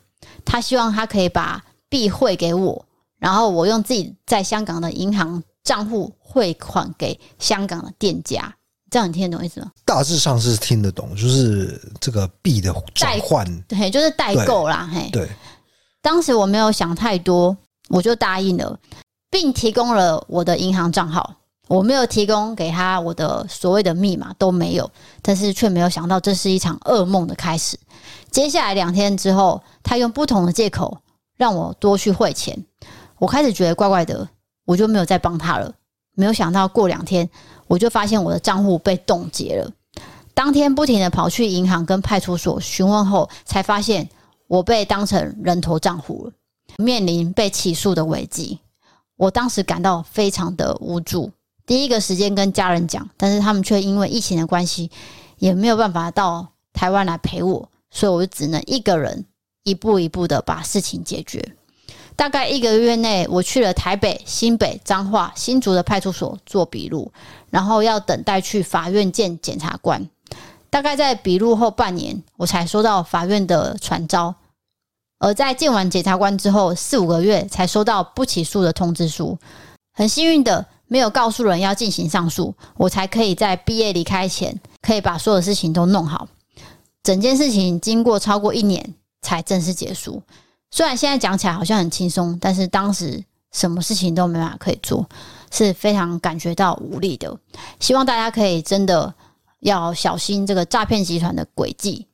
[0.46, 2.86] 他希望他可以把币汇给我，
[3.18, 8.54] 然后我用自己在香港的银行账户汇款给香港的店家。
[8.90, 9.70] 这样你听得懂意思吗？
[9.84, 14.90] 大致上是听得懂，就是这个币的代换，对，就是代购啦。
[14.92, 15.28] 嘿，对。
[16.02, 17.56] 当时我没有想太多，
[17.88, 18.78] 我就答应了，
[19.30, 21.36] 并提供了我的银行账号。
[21.68, 24.90] 我没有提供给他我的所谓的密码都没有，
[25.22, 27.78] 但是却没有想到这是一场噩梦的开始。
[28.28, 30.98] 接下来两天之后，他用不同的借口
[31.36, 32.64] 让我多去汇钱，
[33.18, 34.28] 我开始觉得怪怪的，
[34.64, 35.72] 我就没有再帮他了。
[36.16, 37.30] 没有想到过两天，
[37.70, 39.70] 我就发现我的账户被冻结了。
[40.34, 44.08] 当天不停的跑去银行跟派出所询问后，才发现
[44.48, 46.32] 我被当成人头账户了，
[46.78, 48.58] 面临被起诉的危机。
[49.14, 51.30] 我当时感到非常的无助。
[51.64, 54.90] 第一个时间跟家人讲，但是他们却因为疫情的关系，
[55.38, 59.24] 也没有办法到台湾来陪我，所以我就只能一个人
[59.62, 61.54] 一步一步的把事情解决。
[62.16, 67.10] 大概一个月内，我去了台北、新北、彰化、新竹的派出所做笔录，
[67.50, 70.08] 然后要等待去法院见检察官。
[70.68, 74.34] 大概在笔录后半年，我才收到法院的传召，
[75.18, 79.38] 而在见完检察官之后四五个月，才收到不起诉的通知书。
[79.92, 80.66] 很幸运的。
[80.92, 86.26] 没有告诉人要进行上诉，我才可以在毕业离开前，可以把所有事情都弄好。
[87.04, 90.20] 整件事情经过超过一年才正式结束。
[90.70, 95.08] 虽然现在讲起来好像很轻松，但是当时什么事情都没法可以做，
[95.50, 97.36] 是非常感觉到无力的。
[97.80, 99.12] 希望大家可以真的
[99.60, 102.06] 要小心这个诈骗集团的诡计。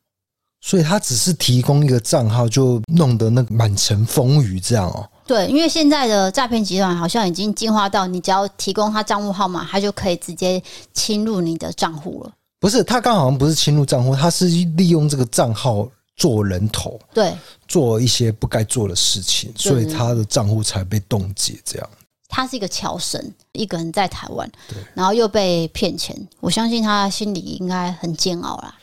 [0.62, 5.08] 所以他只是提供一个账号，就弄得那个满城风雨这样哦。
[5.24, 10.60] 对，因为现在的诈骗集团好像已经进化到，你只要提供他账户号码，他就可以直接
[10.92, 12.32] 侵入你的账户了。
[12.58, 17.36] 不是，他刚好像不是侵入账户，他是利用这个账号做人头，对，
[17.68, 21.58] 做一些不该做的事情，所以他的账户才被冻结。
[21.64, 21.90] 这样，
[22.28, 28.74] 他是一个侨生，一个人在台湾，对，然后又被骗钱，我相信他心里应该很煎熬啦。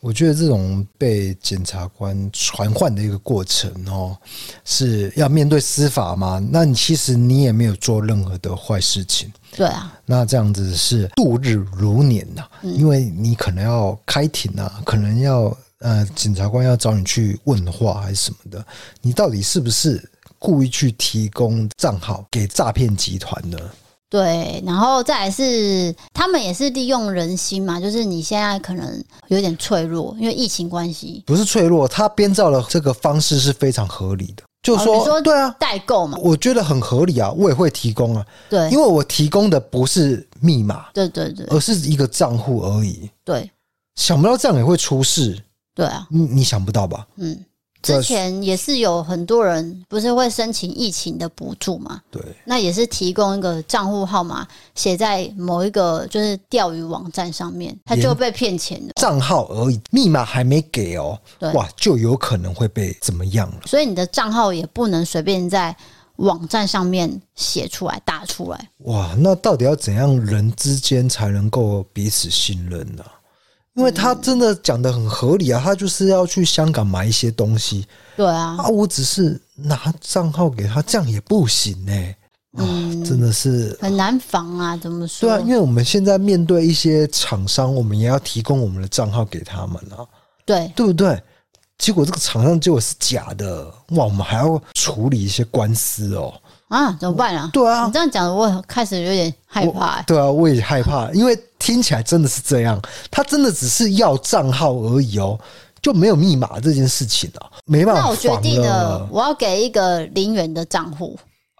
[0.00, 4.18] 我觉得这种被检察官传唤的一个过程哦，
[4.64, 6.44] 是要面对司法嘛？
[6.50, 9.96] 那你其实你也没有做任何的坏事情，对啊。
[10.04, 18.64] 那这样子是度日如年呐，因为你可能要开庭啊，可能要呃检察官要找你去问话还是什么的，
[19.00, 23.58] 你到底是不是故意去提供账号给诈骗集团呢？
[24.08, 31.22] 对，然后再来是他们也是利用人心嘛，就是你现在可能有点脆弱，因为疫情关系。
[31.26, 34.42] 不是脆弱，他编造的这个方式是非常合理的。
[34.62, 43.10] 就是说，说对啊，代购嘛，我觉得很合理啊，我也会提供啊，对，因为我提供的不是密码，对对对而是一个账户而已。
[43.24, 43.50] 对
[43.96, 45.42] 想不到这样也会出事，
[45.74, 47.06] 对啊，你你想不到吧？
[47.16, 47.44] 嗯。
[47.82, 52.00] 之前也是有很多人不是会申请疫情的补助嘛？
[52.12, 58.92] 对，那也是提供一个账户号码写在某一个就是钓鱼网站上面，他就被骗钱了。
[58.94, 63.62] 账号而已，密码还没给哦，对哇，就有可能会被怎么样了？
[63.66, 65.76] 所以你的账号也不能随便在
[66.18, 68.70] 网站上面写出来、打出来。
[68.84, 73.10] 哇，那到底要怎样人之间才能够彼此信任呢、啊？
[73.74, 82.16] 因为他真的讲的很合理啊，他就是要去香港买一些东西，对啊，啊，我只是拿账号给他，这样也不行呢、欸。
[82.58, 85.26] 嗯，真的是很难防啊，怎么说？
[85.26, 90.04] 对啊，因为我们现在面对一些厂商，我们也要提供我们的账号给他们啊，
[90.44, 91.18] 对，对不对？
[91.78, 96.34] 结果这个厂商结果是假的，哇，我们还要处理一些官司哦。
[96.72, 97.50] 啊，怎么办啊？
[97.52, 100.04] 对啊，你这样讲，我开始有点害怕、欸。
[100.06, 102.80] 对啊，我也害怕，因为听起来真的是这样，
[103.10, 105.38] 他真的只是要账号而已哦，
[105.82, 108.00] 就没有密码这件事情啊，没办法。
[108.00, 111.14] 那我决定了，我要给一个零元的账户，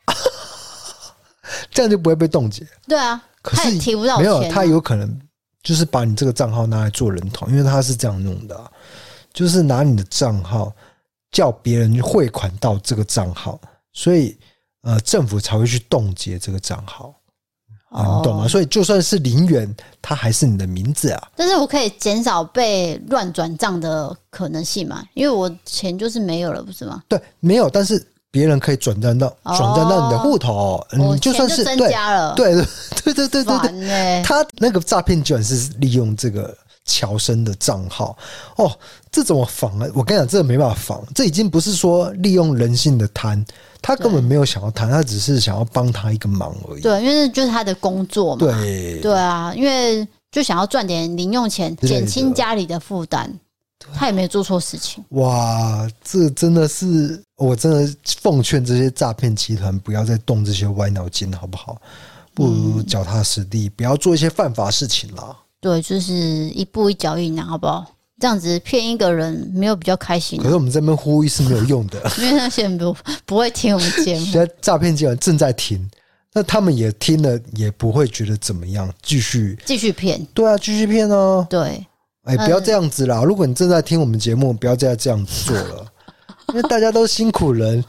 [1.70, 2.66] 这样就不会被冻结。
[2.88, 5.20] 对啊，可是他也提不到钱、啊，没有，他有可能
[5.62, 8.64] 就是把你这个账号拿来做人头，因为他是这样弄的、啊，
[9.34, 10.72] 就是拿你的账号
[11.30, 13.60] 叫别人汇款到这个账号，
[13.92, 14.34] 所以。
[14.82, 17.14] 呃，政府才会去冻结这个账号，
[17.90, 18.48] 啊，你懂吗？
[18.48, 21.28] 所以就算是零元，它还是你的名字啊。
[21.36, 25.04] 但是我可以减少被乱转账的可能性嘛？
[25.14, 27.02] 因为我钱就是没有了，不是吗？
[27.08, 32.64] 对，没有，但是别人可以转账到转账到你的户头，你就算是增加了，对对
[33.14, 38.16] 对对对对他那个诈骗居然是利用这个乔生的账号
[38.56, 38.70] 哦，
[39.10, 39.86] 这怎么防啊？
[39.94, 43.44] 我跟你讲，这个没办法防，这已经不是说利用人性的贪。
[43.80, 46.82] 他根本没有想要贪，他只是想要帮他一个忙而已。
[46.82, 48.38] 对，因为就是他的工作嘛。
[48.38, 53.32] 对对啊，因为就想要赚点零用钱，减轻家里的负担。
[53.94, 55.04] 他也没有做错事情。
[55.10, 61.80] 哇，这真的是我真的奉劝这些诈骗集团不要再动这些歪脑筋，好不好？
[62.32, 65.36] 不如脚踏实地，不要做一些犯法事情啦。
[65.62, 67.86] 对，就是一步一脚印，好不好？
[68.20, 74.24] 这样子骗一个人没有比较开心，啊，可是我们这边呼吁是没有用的， 因为那些人不不会听我们节目。
[74.26, 75.88] 现在诈骗集团正在听，
[76.32, 80.24] 那他们也听了，也不会觉得怎么样，继续继续骗。
[80.34, 81.46] 对啊，继续骗哦。
[81.48, 81.86] 对，
[82.24, 83.22] 哎，不要这样子啦！
[83.22, 85.86] 如果你正在听我们节目，不要再这样子做了，
[86.48, 87.84] 因为大家都辛苦人。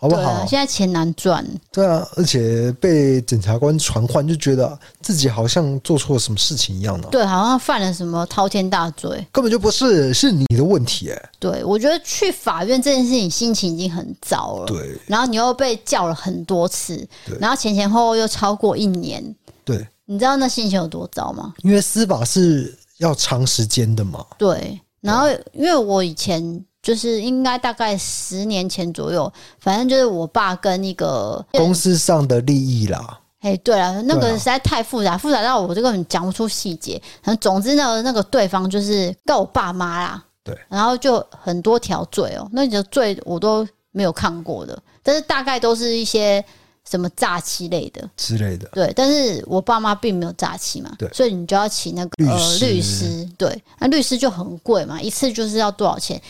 [0.00, 0.30] 好不好？
[0.30, 1.44] 啊、现在钱难赚。
[1.72, 7.08] 对啊，而且被检察官传唤，就觉得自己好像做错了什么事情一样的。
[7.08, 11.30] 对，好像犯了什么滔天大罪，根本就不是，是你的问题哎。
[11.40, 14.66] 对，我觉得去法院这件事情，心情已经很糟了。
[14.66, 17.04] 对，然后你又被叫了很多次，
[17.40, 19.34] 然后前前后后又超过一年。
[19.64, 21.54] 对，你知道那心情有多糟吗？
[21.62, 24.24] 因为司法是要长时间的嘛。
[24.38, 26.64] 对，然后因为我以前。
[26.82, 33.20] 就是应该大概十年前左右，反正就是我爸跟一个公司上的利益啦。
[33.40, 37.00] 哎，对了，那个实在太复杂，复杂到我这个人讲不出细节。
[37.22, 40.24] 反正总之呢，那个对方就是告我爸妈啦。
[40.42, 46.44] 对，然后就很多条罪哦，那个罪我都没有看过的，但是大概都是一些
[46.88, 48.68] 什么诈欺类的之类的。
[48.72, 50.90] 对，但是我爸妈并没有诈欺嘛。
[50.98, 53.28] 对，所以你就要请那个律师，呃，律师。
[53.36, 56.20] 对，那律师就很贵嘛，一次就是要多少钱？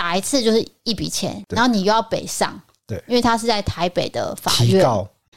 [0.00, 4.82] 打一次就是一笔钱，然后你又要北上，对，因为他是在台北的法院，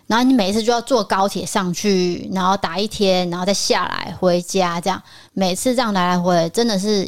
[0.08, 7.06] 然后你每一次就要坐高铁上去，然后打一天，然后再下来回家，这样每次这样来来回回，真的是，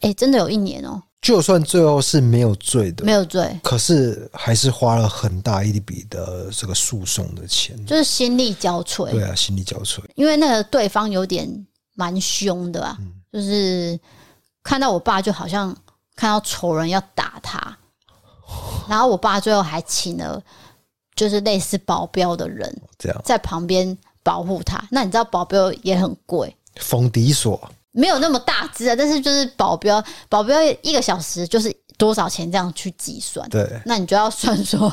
[0.00, 1.00] 哎，真的有一年哦。
[1.22, 9.08] 就算最后是没有罪的，没有罪，可是还是花了很大一笔的这个诉讼的钱，就是心力交瘁。
[9.12, 11.48] 对啊，心力交瘁，因为那个对方有点
[11.94, 13.96] 蛮凶的啊，嗯，就是
[14.64, 15.72] 看到我爸就好像。
[16.20, 17.78] 看到仇人要打他，
[18.86, 20.38] 然后我爸最后还请了
[21.16, 24.86] 就是类似保镖的人，这样在旁边保护他。
[24.90, 27.58] 那你知道保镖也很贵，封底锁
[27.92, 33.48] 没有那么大只啊，但是就是保镖，保镖一个小时就是多少钱这样去计算。
[33.48, 34.92] 对，那你就要算说，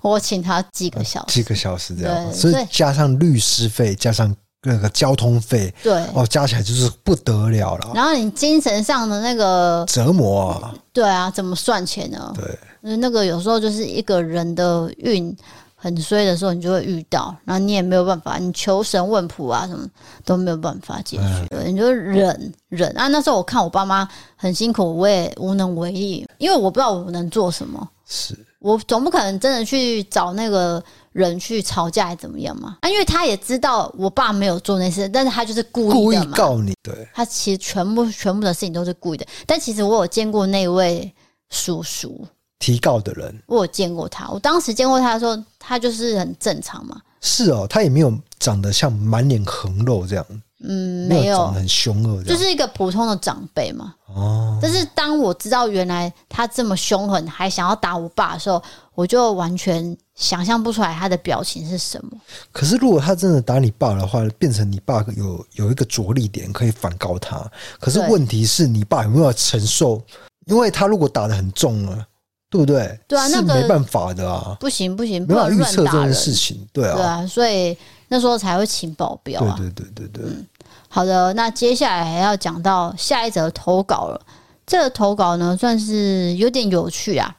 [0.00, 4.32] 我请他几个小时，几个小时这样，所以加上律师费，加上。
[4.64, 7.90] 那个交通费，对哦，加起来就是不得了了。
[7.94, 12.32] 然后你精神上的那个折磨啊，对啊，怎么算钱呢？
[12.34, 15.36] 对，那个有时候就是一个人的运
[15.74, 19.84] 很衰的时候，你就会遇到，然后你也没有办法，你求神问卜啊，什么
[20.24, 23.08] 都没有办法解决，对，你就忍忍啊。
[23.08, 27.88] 那时候我看我爸妈很辛苦，我也无能为力，因为我不知道我能做什么。
[28.06, 28.38] 是。
[28.60, 30.80] 我总不可能真的去找那个
[31.12, 32.78] 人去吵架，还怎么样嘛？
[32.80, 36.24] 啊，因为他也知道我爸没有做那事，但是他就是故意故意。
[36.32, 39.26] 告你，对，他其实全部全部的事情都是故意的。
[39.46, 41.12] 但其实我有见过那位
[41.50, 42.26] 叔叔，
[42.58, 44.28] 提告的人我有见过他。
[44.30, 47.00] 我当时见过他的时候，他就是很正常嘛。
[47.20, 50.26] 是哦，他也没有长得像满脸横肉这样，
[50.62, 53.94] 嗯，没有，很凶恶，就是一个普通的长辈嘛。
[54.06, 58.62] 哦，但是当我知道原来他这么凶狠，还想要打我爸的时候，
[58.94, 62.10] 我就完全想象不出来他的表情是什么。
[62.52, 67.42] 可是如果他真的打你爸的话，变成你爸有有一个着力点可以反告他。
[67.80, 70.02] 可是问题是你爸有没有承受？
[70.46, 72.06] 因为他如果打的很重了。
[72.52, 73.00] 对不对？
[73.08, 77.74] 对啊，那个是没办法的啊，不行不行，没办法预测这件件事情，对啊，对啊，所以
[78.08, 79.54] 那时候才会请保镖啊。
[79.56, 80.30] 对对对对对。
[80.30, 80.46] 嗯，
[80.94, 84.20] 好的，那接下来还要讲到下一则投稿了。
[84.66, 87.34] 这个投稿呢，算是有点有趣啊。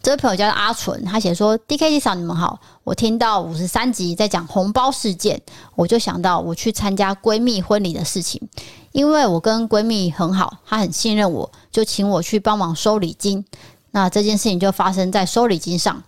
[0.00, 5.38] 这位朋友叫阿纯，他写说：“DKT 嫂，你们好，我听到五十三集在讲红包事件，
[5.74, 8.40] 我就想到我去参加闺蜜婚礼的事情。
[8.92, 13.44] 因为我跟闺蜜很好，她很信任我，就请我去帮忙收礼金。”
[13.92, 16.02] 那这件事情就发生在收礼金上。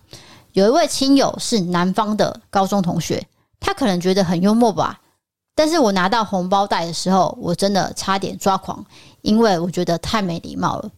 [0.53, 3.27] 有一位亲友是男方的高中同学，
[3.59, 5.01] 他可能觉得很幽默吧。
[5.55, 8.83] 但是我拿到红包袋的时候，我真的差点抓狂，
[9.21, 10.89] 因为我觉得太没礼貌了。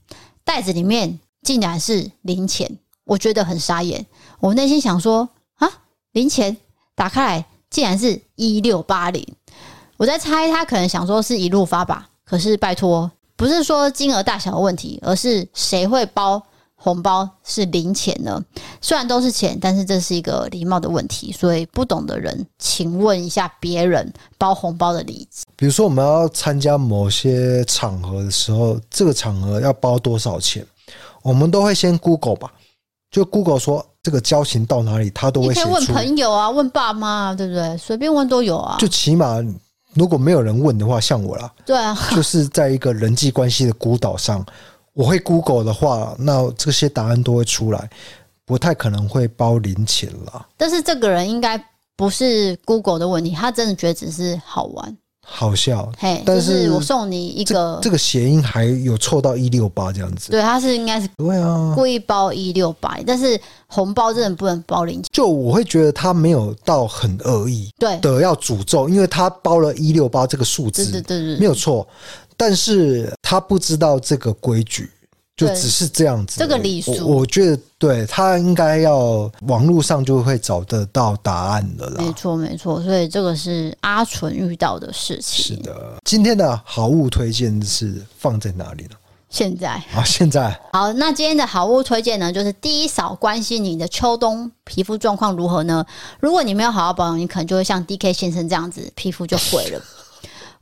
[0.44, 4.06] 袋子里面竟然是零钱，我觉得很傻眼。
[4.40, 5.70] 我内心想说啊，
[6.14, 6.56] 零钱
[6.96, 9.26] 打开来竟然是一六八零。
[9.98, 12.10] 我在猜他可能想说是一路发吧。
[12.24, 16.42] 可是拜托，不是说金额大小的问题，而是谁会包？
[16.78, 18.40] 红包是零钱呢，
[18.80, 25.44] 虽然都是钱，但是这是一个礼貌的问题，所以不懂的人，请问一下别人包红包的礼节。
[25.56, 30.64] 比如说，我们要参加某些场合的时候，这个场合要包多少钱，
[31.24, 32.52] 我们都会先 Google 吧，
[33.10, 35.68] 就 Google 说这个交情到哪里，他都会写出。
[35.70, 37.76] 你可以问朋友啊，问爸妈啊，对不对？
[37.78, 38.78] 随便问都有啊。
[38.78, 39.44] 就起码
[39.94, 44.46] 如果没有人问的话，像我啦，对啊，就是在一个人际关系的孤岛上。
[44.96, 47.90] 我会 Google 的话，那这些答案都会出来，
[48.46, 50.48] 不太可能会包零钱了。
[50.56, 51.62] 但是这个人应该
[51.98, 55.92] 不是 Google 的问题，他真的觉得只是好玩、好笑。
[56.00, 60.32] 嘿，但是、就是我送你一个，这个谐音还有凑到一六八这样子。
[60.32, 63.38] 对，他是应该是对啊，故意包一六八，但是
[63.68, 65.10] 红包真的不能包零钱。
[65.12, 71.86] 就我会觉得他没有到很恶意，对的要诅咒，因为他包了一六八这个数字，对对对对，没有错。
[72.38, 74.92] 但是他不知道这个规矩，
[75.36, 76.40] 就只是这样子。
[76.40, 81.96] 这个礼数，我觉得对他应该要网络上就会找得到答案的啦。
[81.98, 82.82] 没错，没错。
[82.82, 85.58] 所以这个是阿纯遇到的事情。
[85.58, 88.92] 是的，今天的好物推荐是放在哪里呢？
[89.28, 90.94] 现在啊，现在好。
[90.94, 95.86] 那今天的好物推荐呢，就是第一扫关心你的秋冬皮肤状况如何呢？
[96.22, 99.82] 如果你没有好好保养，你可能就会像 DK 先生这样子，皮肤就毁了。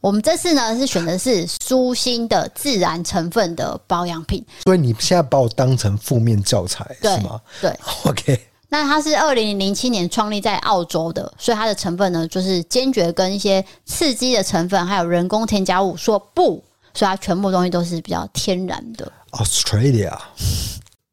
[0.04, 7.40] 我们这次呢是选的是舒心的自然成分的保养品，所以你现在把我当成负面教材是吗？
[7.62, 7.74] 对，
[8.04, 8.48] OK。
[8.68, 16.62] 那它是二零零七年创立在澳洲的，所以它的成分呢就是坚决跟一些刺激的成分还有人工添加物说不，
[16.94, 19.10] 所以它全部东西都是比较天然的。
[19.32, 20.18] Australia。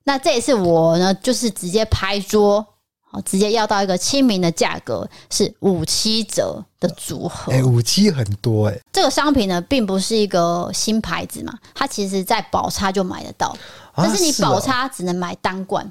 [0.03, 2.67] 那这一次我呢，就是直接拍桌。
[3.13, 7.51] 好，直接要到一个亲民的价格，是五七折的组合。
[7.53, 8.81] 哎，五七很多哎。
[8.93, 13.57] 这个商品呢，并不是一个新牌子嘛，它其实在宝差就买得到，
[13.97, 15.85] 但是你宝差只能买单罐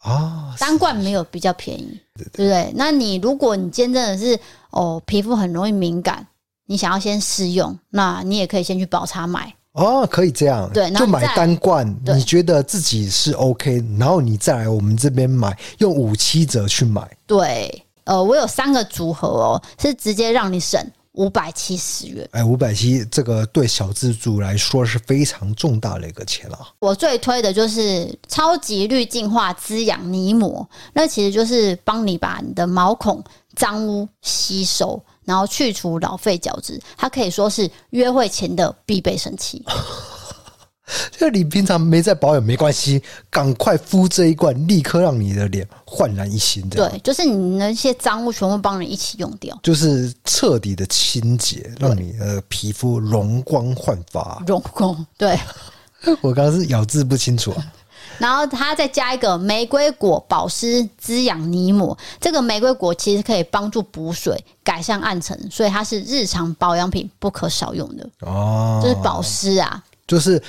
[0.00, 2.70] 啊，单罐没有比较便宜，对不对？
[2.76, 4.38] 那你如果你今天真的是
[4.70, 6.26] 哦，皮肤很容易敏感，
[6.66, 9.54] 你想要先试用，那你也可以先去宝差买。
[9.76, 17.06] 哦，可以这样，对，就买单罐，你觉得自己是 OK，然后你再来我们这边买，用五七折去买。
[17.26, 20.80] 对，呃，我有三个组合哦，是直接让你省
[21.12, 22.26] 五百七十元。
[22.32, 26.60] 哎，五百七，这个对小资族来说是非常重大的一个钱啊。
[26.78, 33.22] 我最推的就是超级滤净化滋养泥膜，那其实就是帮你把你的毛孔
[33.54, 35.02] 脏污吸收。
[35.26, 39.62] 然后去除老废角质，它可以说是约会前的必备神器。
[41.18, 46.66] 就你平常没在保养没关系，赶快敷这一罐，立刻让你的脸焕然一新。
[46.70, 54.40] 对，就是你那些脏物全部帮你一起用掉，就是彻底的清洁，让你的皮肤容光焕发。
[54.46, 55.36] 容光，对。
[56.22, 57.66] 我刚刚是咬字不清楚啊。
[58.18, 68.80] 然后它再加一个玫瑰果保湿滋养泥膜，这个玫瑰果其实可以帮助补水、改善暗沉，所以它是日常保养品不可少用的哦。
[68.82, 70.42] 就是保湿啊，就是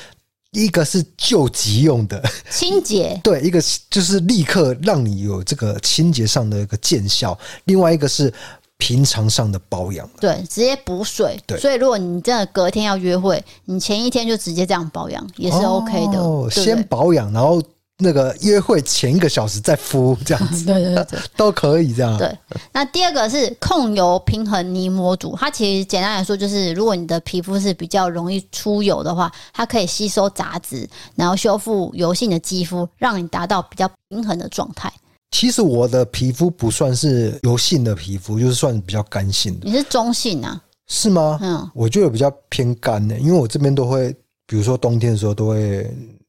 [0.52, 2.24] 一个是救急用的。
[2.50, 8.34] 清洁，对，一个就是立刻让你有这个清洁上的一个见效，另外一个是
[8.78, 11.40] 平常上的保养，对，直接补水。
[11.46, 16.20] 对，所以如果你真的隔天要约会，你前一天就直接这样保养也是 OK 的。
[16.20, 17.62] 哦，对对先保养，然后。
[18.00, 22.16] 那个约会前一个小时再敷，这样子，对 对对， 都可以这样。
[22.16, 22.32] 对，
[22.72, 34.94] 那第二个是控油平衡泥膜组，它其实简单来说就是，如果你的皮肤是比较容易出油的话，它可以吸收杂质，然后修复油性的肌肤，让你达到比较平衡的状态。
[35.40, 39.70] 其实我的皮肤不算是油性的皮肤，就是算比较干性的。
[39.70, 40.60] 你是中性啊？
[40.88, 41.38] 是吗？
[41.44, 44.12] 嗯，我觉得比较偏干的，因为我这边都会，
[44.48, 45.88] 比如说冬天的时候都会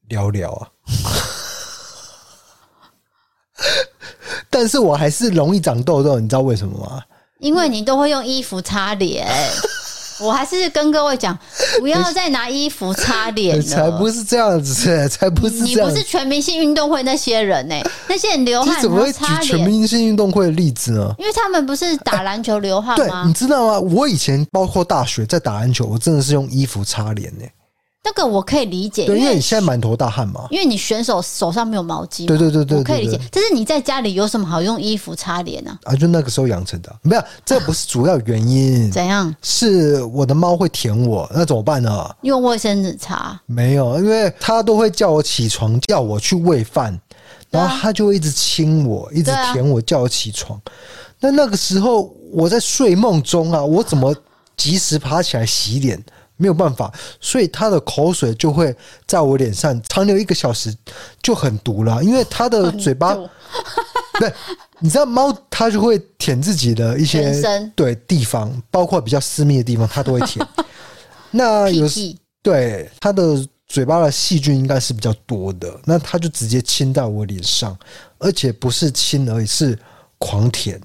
[0.09, 0.69] 聊聊啊。
[4.47, 7.01] 但是我还是容易长痘痘，你知道为什么吗？
[7.39, 9.27] 因为你都会用衣服擦脸。
[10.25, 11.37] 我还是跟各位讲，
[11.79, 13.63] 不要再拿衣服擦脸了。
[13.63, 15.55] 才不是这样子， 才不是。
[15.61, 17.75] 你不是全明星运动会那些人呢？
[18.07, 21.13] 那些人流汗，怎么会举全明星运动会的例子呢？
[21.17, 23.23] 因为他们不是打篮球流汗吗？
[23.23, 23.79] 对，你知道吗？
[23.79, 27.45] 我以前包括大学在打篮球，我真的是用衣服擦脸呢。
[28.01, 30.47] 这个我可以理解，对，因为你现在满头大汗嘛。
[30.49, 33.19] 因为你选手手上没有毛巾，对对对对，我可以理解。
[33.29, 35.77] 但是你在家里有什么好用衣服擦脸呢？
[35.83, 38.89] 啊，就那个时候养成的，没有，这不是主要原因。
[38.89, 39.35] 怎样？
[39.41, 42.09] 是我的猫会舔我，那怎么办呢？
[42.21, 43.37] 用卫生纸擦？
[43.45, 46.97] 没有，因为它都会叫我起床，叫我去喂饭，
[47.49, 50.59] 然后它就会一直亲我，一直舔我，叫我起床。
[51.19, 54.15] 那那个时候我在睡梦中啊，我怎么
[54.55, 56.01] 及时爬起来洗脸？
[56.39, 58.73] 没有办法，所以他的口水就会
[59.05, 60.73] 在我脸上长留一个小时，
[61.21, 62.01] 就很毒了。
[62.01, 63.13] 因为他的嘴巴，
[64.17, 64.33] 对，
[64.79, 70.47] 你知道猫它就会舔自己的一些对地方，包括比较私密的地方，它都会舔。
[71.31, 71.85] 那有
[72.41, 77.77] 对它的嘴巴的细菌应该是比较多的，那它就直接亲到我脸上，
[78.17, 79.77] 而且不是亲而已，是
[80.17, 80.79] 狂舔。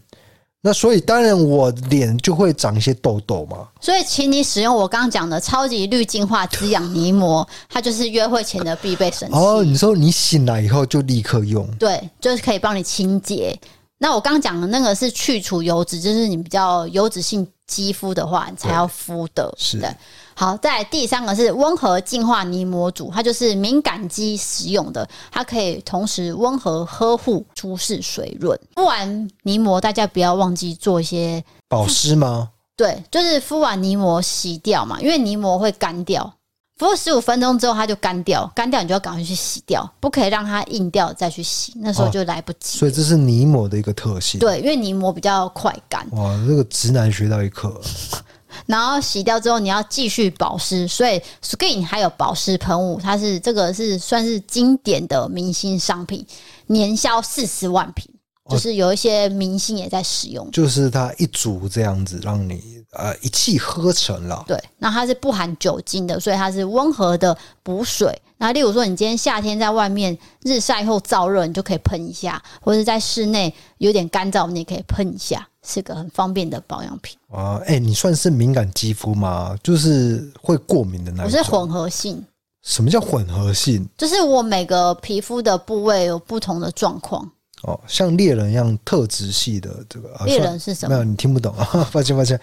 [0.67, 3.69] 那所以当然我脸就会长一些痘痘嘛。
[3.83, 9.35] 所以请你使用我刚刚讲的超级滤净化滋养泥膜，它就是约会前的必备神器。
[9.37, 11.69] 哦，你说你醒来以后就立刻用？
[11.79, 13.55] 对，就是可以帮你清洁。
[13.99, 19.55] 那我刚刚讲的那个是去除油脂，就是你比较油脂性肌肤的话，你才要敷的。
[19.57, 19.97] 是的。
[20.37, 28.59] 好，再来第三个是温和净化泥膜组，它就是敏感肌使用的，它可以同时温和呵护、舒适水润。
[28.75, 32.51] 敷完泥膜，大家不要忘记做一些保湿吗？
[32.77, 36.35] 对，就是敷完泥膜洗掉嘛，因为泥膜会干掉，
[36.77, 42.79] 敷十五分钟之后它就干掉，干掉你就要赶快去洗掉，不可以让它硬掉再去洗，那时候就来不及。
[42.79, 44.41] 哦，所以这是泥膜的一个特性。
[44.41, 46.05] 对，因为泥膜比较快干。
[46.13, 47.81] 哇，这个直男学到一课。
[48.67, 56.25] 然后洗掉之后，你要继续保湿，所以 Skin 还有保湿喷雾，它是这个是算是经典的明星商品，
[56.67, 58.09] 年销四十万瓶，
[58.49, 60.49] 就是有一些明星也在使用。
[60.53, 64.45] 就是它一组这样子，让你呃一气呵成了。
[64.47, 68.21] 对，那它是不含酒精的，所以它是温和的补水。
[68.37, 75.47] 那例如说，你今天夏天在外面日晒后燥热，你就可以喷一下；或者在室内有点干燥，你也可以喷一下。
[75.67, 77.57] 是个很方便的保养品啊！
[77.65, 79.57] 哎、欸，你算是敏感肌肤吗？
[79.63, 81.25] 就是会过敏的那种？
[81.25, 82.23] 我是混合性。
[82.63, 83.89] 什么叫混合性？
[83.97, 87.31] 就是我每个皮肤的部位有不同的状况。
[87.65, 90.95] 哦，像猎人一样特质系的这个猎人是什么？
[90.95, 91.67] 没有，你听不懂啊！
[91.93, 92.39] 抱歉，抱歉，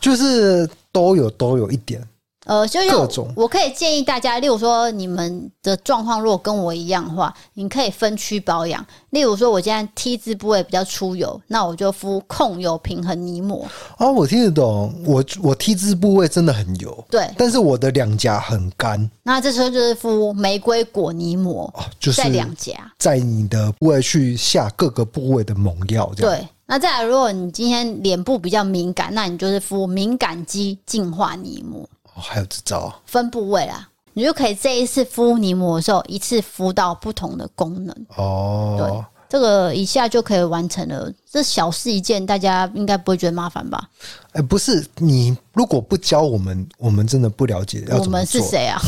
[0.00, 2.00] 就是都有都有一点。
[2.44, 8.84] 呃，就用我可以建议大家，例如说你们的状况如果跟我一样的话，你可以分区保养。
[9.10, 13.66] 例如说，我现在 T 字部位比较出油，那我就敷控油平衡泥膜。
[13.96, 19.10] 啊，我听得懂，我我 T 字部位真的很油，对，但是我的两颊很干。
[19.22, 26.36] 那这时候就是敷玫瑰果泥膜，哦，就是在两颊，在你的部位去下各个部位的猛药，这样。
[26.36, 31.88] 对，那再来，如果你今天脸部比较敏感，那你就是敷敏感肌净化泥膜。
[32.14, 38.76] 哦，还有这招分部位啦，你就可以这一次敷泥膜的时候，一次敷到不同的功能哦。
[38.78, 43.90] 对，这个一下就可以完成了，这小事一件，大家应该不会觉得麻烦吧？
[44.32, 47.84] 哎，不是，你如果不教我们，我们真的不了解。
[47.90, 48.80] 我们是谁啊？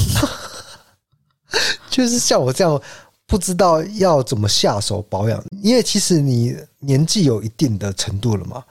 [1.90, 2.80] 就是像我这样
[3.26, 8.62] 不知道要怎么下手保养，因为其实你年纪有一定的程度了嘛。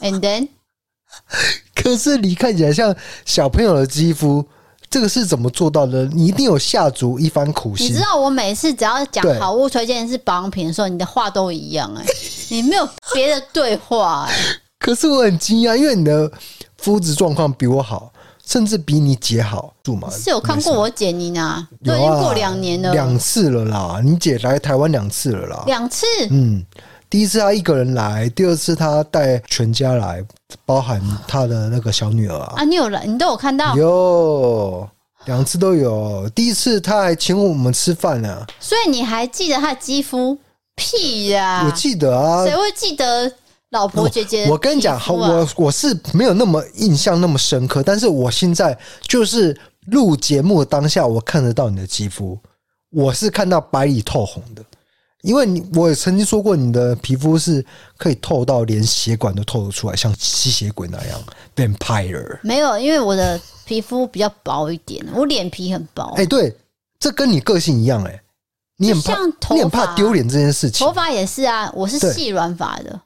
[0.00, 0.48] And then。
[1.82, 4.44] 可是你看起来像小朋友的肌肤，
[4.88, 6.04] 这个是怎么做到的？
[6.06, 7.86] 你一定有下足一番苦心。
[7.86, 12.12] 你知道我每次只要讲好物推荐是保养品的时候，你的话都一样哎、欸，
[12.54, 14.56] 你没有别的对话哎、欸。
[14.78, 16.30] 可是我很惊讶，因为你的
[16.78, 18.12] 肤质状况比我好，
[18.44, 20.10] 甚至比你姐好住嘛。
[20.10, 24.00] 是有看过我姐你呢，都已经过两年了，两次了啦。
[24.04, 26.04] 你姐来台湾两次了啦，两次。
[26.30, 26.64] 嗯，
[27.12, 30.24] 第一次他一个人来，第二次他带全家来，
[30.64, 30.98] 包含
[31.28, 32.54] 他的那个小女儿啊。
[32.56, 34.88] 啊，你有来，你都有看到，有
[35.26, 36.26] 两次都有。
[36.30, 40.38] 第一次他还请我们吃饭呢，所以你还记得他的肌肤？
[40.74, 41.66] 屁呀！
[41.66, 43.30] 我记得啊，谁会记得
[43.72, 44.52] 老婆姐姐、啊我？
[44.54, 49.54] 我跟你讲，好，我我是没有那么印象那么深刻，但是我现在就是
[49.88, 52.38] 录节目当下，我看得到你的肌肤，
[52.90, 54.64] 我是看到白里透红的，
[55.22, 57.64] 因为你我也曾经说过，你的皮肤是
[57.96, 61.20] 可以透到连血管都透得出来，像吸血鬼那样。
[61.56, 66.12] Vampire 没有，因为我的皮肤比较薄一点，我脸皮很薄。
[66.16, 66.56] 哎、欸，对，
[66.98, 68.22] 这跟你个性一样、欸，哎。
[68.78, 70.84] 你很怕，你很怕丢脸这件事情。
[70.84, 73.00] 头发也是啊，我是细软发的。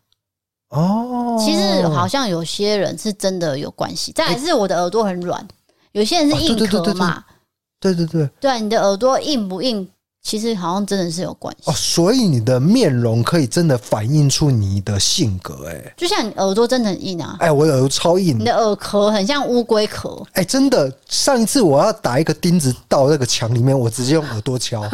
[0.71, 4.11] 哦，其实好像有些人是真的有关系。
[4.13, 5.47] 再来是我的耳朵很软，
[5.93, 7.23] 有些人是硬壳嘛。
[7.79, 9.87] 对对对，对啊，你的耳朵硬不硬？
[10.27, 11.73] 其实好像真的是有关系哦。
[11.73, 17.37] 所以你的面容可以真的反映出你的性格，哎，就像你耳朵真的很硬啊。
[17.39, 20.21] 哎，我耳朵超硬，你的耳壳很像乌龟壳。
[20.33, 24.83] 哎，真的，上一次我要打一个钉子到那个墙里面，我直接用耳朵敲。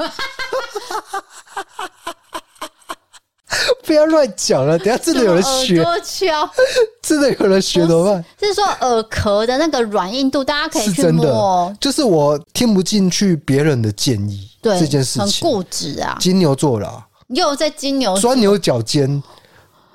[3.85, 5.81] 不要乱讲了，等下真的有人学。
[5.83, 6.49] 耳朵敲，
[7.03, 8.25] 真的有人学怎么办？
[8.41, 11.69] 是说耳壳的那个软硬度，大家可以去摸。
[11.71, 16.17] 的就是我听不进去别人的建议，对这件事情很固执啊。
[16.21, 19.23] 金牛座啦，又在金牛钻牛角尖，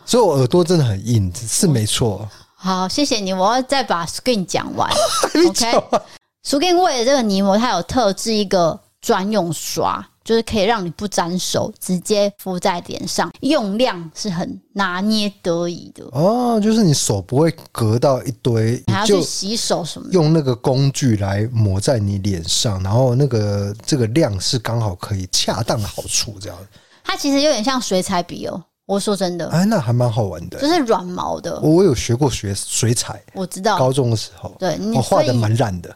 [0.06, 2.28] 所以我耳朵真的很硬，是没错。
[2.56, 4.90] 好，谢谢你，我要再把 Skin 讲完。
[5.32, 5.84] 还没讲完。
[5.84, 10.06] OK，Skin 为了这个泥膜，它有特制一个专用刷。
[10.28, 16.60] 就是可以让你不沾手，直接敷在脸上，用量是很拿捏得宜的哦。
[16.62, 26.58] 就是你手不会隔到一堆，还要去洗手什么的，用那个工具来抹在你脸上，然后那个这个量是刚好可以恰当的好处，这样。
[27.06, 28.62] 它其实有点像水彩笔哦。
[28.86, 31.58] 我说真的，哎，那还蛮好玩的，就是软毛的。
[31.62, 35.96] 我有学过学水彩，我知道，高中的时候，对，我画的蛮烂的。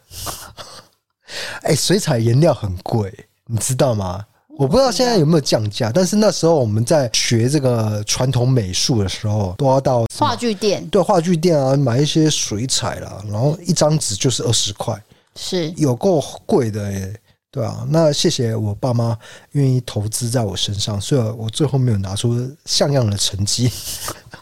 [1.64, 3.12] 哎，水彩颜料很贵。
[3.52, 4.24] 你知道吗？
[4.56, 14.98] 我不知道现在有没有降价，但是那时候我们在学这个传统美术的时候，都要到话剧店，对，话剧店啊，买一些水彩啦，然后一张纸就是二十块，
[15.36, 19.16] 是有够贵的耶，对啊，那谢谢我爸妈
[19.52, 23.70] 愿意投资在我身上，虽然我最后没有拿出像样的成绩，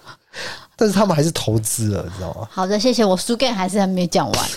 [0.76, 2.48] 但是他们还是投资了，你知道吗？
[2.50, 4.48] 好的，谢谢我书 game 还是还没讲完。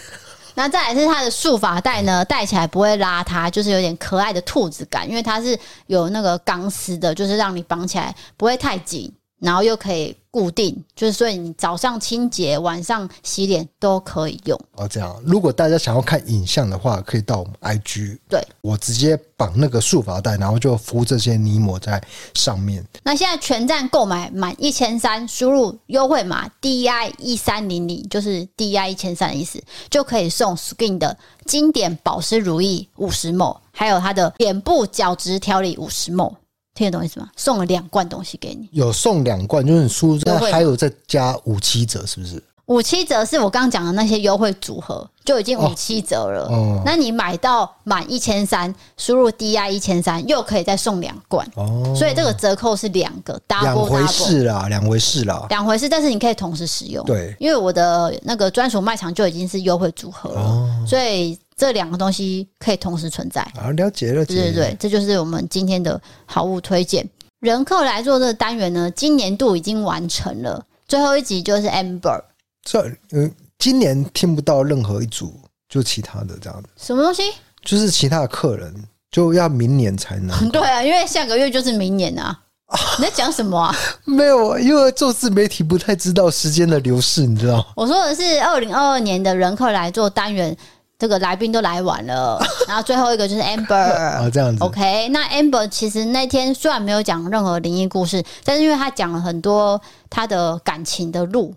[0.56, 9.12] 那再来是它的束发带呢，戴起来不会邋遢，就是有点可爱的兔子感，因为它是有那个钢丝的，就是让你绑起来不会太紧，
[9.44, 10.16] 然后又可以。
[10.34, 14.88] 固定就是，所以你早上清洁、晚上洗脸都可以用哦。
[14.88, 18.18] 这样，如果大家想要看影像的话，可以到我们 IG。
[18.28, 22.84] 对，我直接绑那个束发带，然后就敷这些泥膜在上面。
[23.04, 31.16] 那现在全站购买满一千三，输入优惠码 DI 一三零零，就是 DI 一千三的意思，就可以送 Skin 的
[31.46, 36.34] 经典保湿乳液五十 ml，还有它的脸部角质调理五十 ml。
[36.74, 37.30] 听得懂意思吗？
[37.36, 42.42] 送了两罐东西给你，有送两罐，就是你输入，那还有再加五七折，是不是？
[42.68, 46.46] 五七折是我刚刚讲的那些优惠组合就已经五七折了。
[46.46, 51.46] 哦，那你买到满一千三，输入 DI 一千三，又可以再送两罐。
[51.56, 55.90] 哦，所以这个折扣是两个，两回事啦，两回事啦，两回事。
[55.90, 61.38] 但是你可以同时使用，对，因为我的那个专属卖场就已经是优惠组合了，哦，所以。
[61.56, 67.08] 这两个东西可以同时存在啊，了解了解，对对对，这就是我们今天的好物推荐。
[67.42, 72.20] 人客来做这个单元呢，今年度已经完成了，最后一集就是 Amber。
[72.64, 75.40] 这嗯，今年听不到任何一组，
[75.70, 76.70] 就其他的这样子。
[76.78, 77.24] 什么东西？
[77.64, 78.74] 就是其他的客人
[79.12, 80.38] 就要明年才能。
[80.52, 82.40] 对啊，因为下个月就是明年啊。
[82.98, 83.76] 你在讲什么啊？
[84.06, 87.66] 没有，因为做自媒体不太知道时间的流逝，你知道？
[87.76, 90.56] 我说的是二零二二年的人客来做单元。
[91.00, 94.64] 这个来宾都来晚了， 然后最后一个就是 Amber 啊，这样子。
[94.64, 101.54] OK，那 Amber 其实那天虽然没有讲任何灵异故事，但是因为他讲了很多他的感情的路，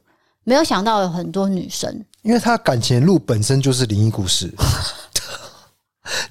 [0.46, 4.48] 没有想到有很多女生，因为他感情路本身就是灵异故事。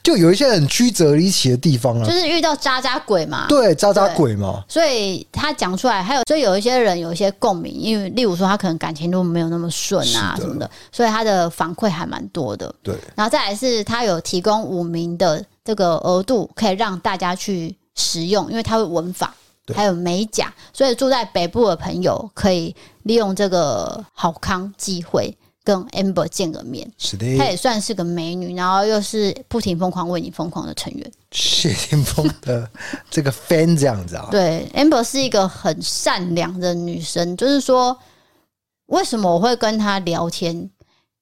[0.01, 12.73] 就有一些很曲折离奇的地方啊，就是遇到渣渣鬼嘛，对，渣渣鬼嘛，所以他讲出来，还有所以有一些人有一些共鸣，因为例如说他可能感情路没有那么顺啊什么的，所以他的反馈还蛮多的。
[12.81, 19.35] 对，然后再来是他有提供五名的这个额度，可以让大家去使用，因为他会文法，
[19.73, 22.73] 还有美甲，所以住在北部的朋友可以
[23.05, 25.35] 利用这个好康机会。
[25.65, 26.87] 跟 Amber 见个面。
[26.95, 31.11] 是的，她也算是个美女，然后又是不停疯狂为你疯狂的成员。
[31.31, 32.69] 谢霆锋的
[33.09, 34.27] 这个 fan 这样子啊？
[34.29, 37.97] 对，Amber 是一个很善良的女生，就是说，
[38.85, 40.69] 为什么我会跟她聊天？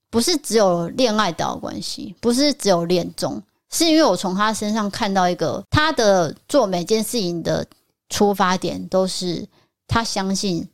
[0.09, 7.65] 不是只有恋爱的关系，不是只有恋综，是因为我从她身上看到一个，她的做每件事情的
[8.09, 9.47] 出发点都是
[9.87, 10.67] 她相信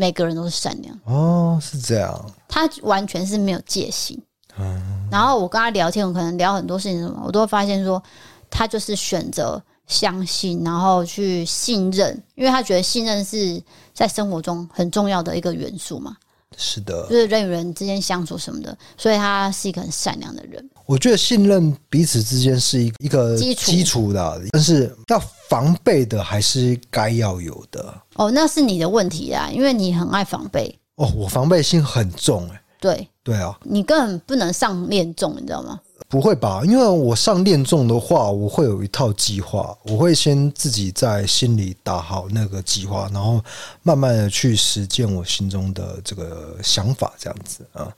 [0.00, 0.96] 每个人都是善良。
[1.06, 4.16] 哦，是这样，他完全是没有戒心。
[4.56, 8.00] 嗯，然后我跟他聊天，我可能聊很多事情，什么我都会发现说，
[8.48, 13.60] 他就是选择相信，然后去信任，因为他觉得信任是
[13.92, 16.16] 在生活中很重要的一个元素嘛。
[16.56, 20.68] 是的，就是人与人之间相处什么的，所以他是一个很善良的人。
[20.86, 27.94] 我觉得信任彼此之间是一一个基础基础的，但是要防备的还是该要有的。
[28.14, 30.78] 哦，那是你的问题啊，因为你很爱防备。
[30.96, 35.78] 哦，我防备心很重，哎，对对啊，你根本不能上恋重，你知道吗？
[36.08, 36.62] 不会吧？
[36.64, 43.42] 因为我上恋综的话，我会有一套计划，我会先自己在心里打好那个计划，然后
[43.82, 47.92] 慢慢的去实践我心中的这个想法，这样子啊。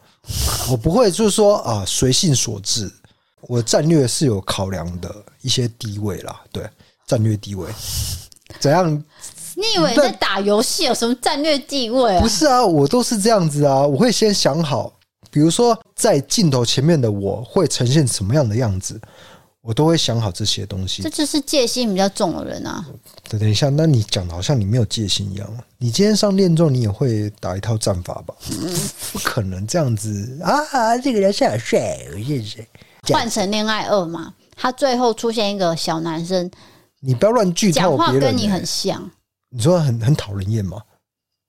[0.71, 2.91] 我不会就是说啊，随性所致。
[3.43, 6.69] 我战略是有考量的一些地位啦，对，
[7.07, 7.67] 战略地位
[8.59, 8.91] 怎样？
[9.57, 12.21] 你以为你在打游戏有什么战略地位啊？
[12.21, 14.93] 不是啊，我都是这样子啊，我会先想好。
[15.31, 19.01] 比如说，在镜头前面的我会呈现什么样的样子，
[19.61, 21.03] 我都会想好这些东西。
[21.03, 22.85] 这就是戒心比较重的人啊。
[23.29, 25.49] 等等一下，那你讲的好像你没有戒心一样。
[25.79, 28.35] 你今天上恋综，你也会打一套战法吧？
[28.51, 28.75] 嗯、
[29.13, 30.99] 不可能这样子啊！
[30.99, 32.67] 这个人是很帅，我认识。
[33.05, 36.51] 换成恋爱二嘛，他最后出现一个小男生，
[37.01, 37.81] 你不要乱剧透。
[37.81, 39.11] 讲话跟你很像，
[39.49, 40.83] 你说很很讨人厌吗？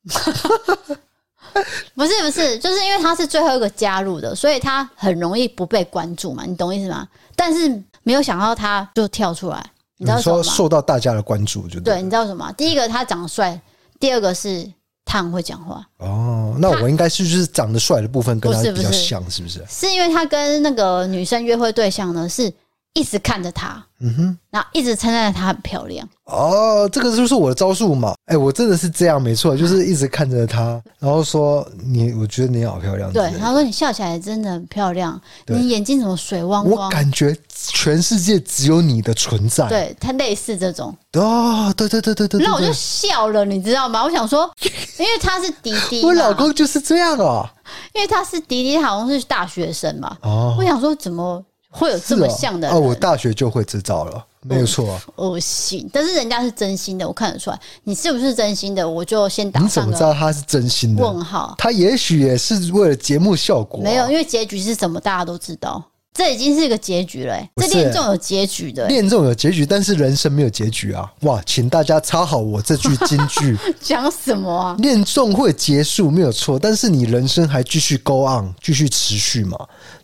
[1.96, 7.08] 不是不是，就是因为他是最后一个加入的，所以他很容易不被关注嘛，你懂意思吗？
[7.36, 7.70] 但是
[8.04, 9.64] 没有想到他就跳出来，
[9.98, 10.44] 你知道什么吗？
[10.44, 12.52] 受到大家的关注就对，对，你知道什么？
[12.54, 13.60] 第一个他长得帅，
[14.00, 14.70] 第二个是
[15.06, 15.86] 他很会讲话。
[15.98, 19.64] 哦，那我应该是就是长得帅的部分跟他比较像，是不是？
[19.70, 22.52] 是因为他跟那个女生约会对象呢是。
[22.94, 26.08] 一直看着她，嗯哼，然后一直称赞她很漂亮。
[26.26, 28.14] 哦，这个就是我的招数嘛？
[28.26, 33.12] 哎、欸，我真的是这样，没错，就是一直看着她，然后说你，我觉得你好漂亮。
[33.12, 36.86] 对，他说你笑起来真的很漂亮，你眼睛怎么水汪汪？
[36.86, 39.68] 我感觉全世界只有你的存在。
[39.70, 40.96] 对，他类似这种。
[41.14, 42.42] 哦，对对对对对。
[42.44, 44.04] 那我就笑了，你知道吗？
[44.04, 44.50] 我想说，
[45.00, 47.48] 因为他是迪迪，我老公就是这样哦。
[47.94, 50.18] 因为他是迪迪，好像是大学生嘛。
[50.22, 51.42] 哦，我想说怎么？
[51.72, 52.78] 会有这么像的人？
[52.78, 55.02] 哦，我大学就会知道了，没有错。
[55.16, 57.60] 恶心，但是人家是真心的，我看得出来。
[57.86, 58.88] 你是不是真心的？
[58.88, 59.60] 我就先打。
[59.60, 61.04] 你怎么知道他是真心的？
[61.04, 61.56] 问号。
[61.58, 63.80] 他也许也是为了节目效果。
[63.82, 65.84] 没有，因为结局是什么，大家都知道。
[66.14, 67.42] 这已经是一个结局了。
[67.56, 71.10] 这恋综有结局的，恋综有结局，但是人生没有结局啊！
[71.22, 73.58] 哇，请大家插好我这句金句。
[73.82, 74.76] 讲什么啊？
[74.80, 79.58] 恋综会结束没有错，但是你人生还继续 go on，继续持续嘛。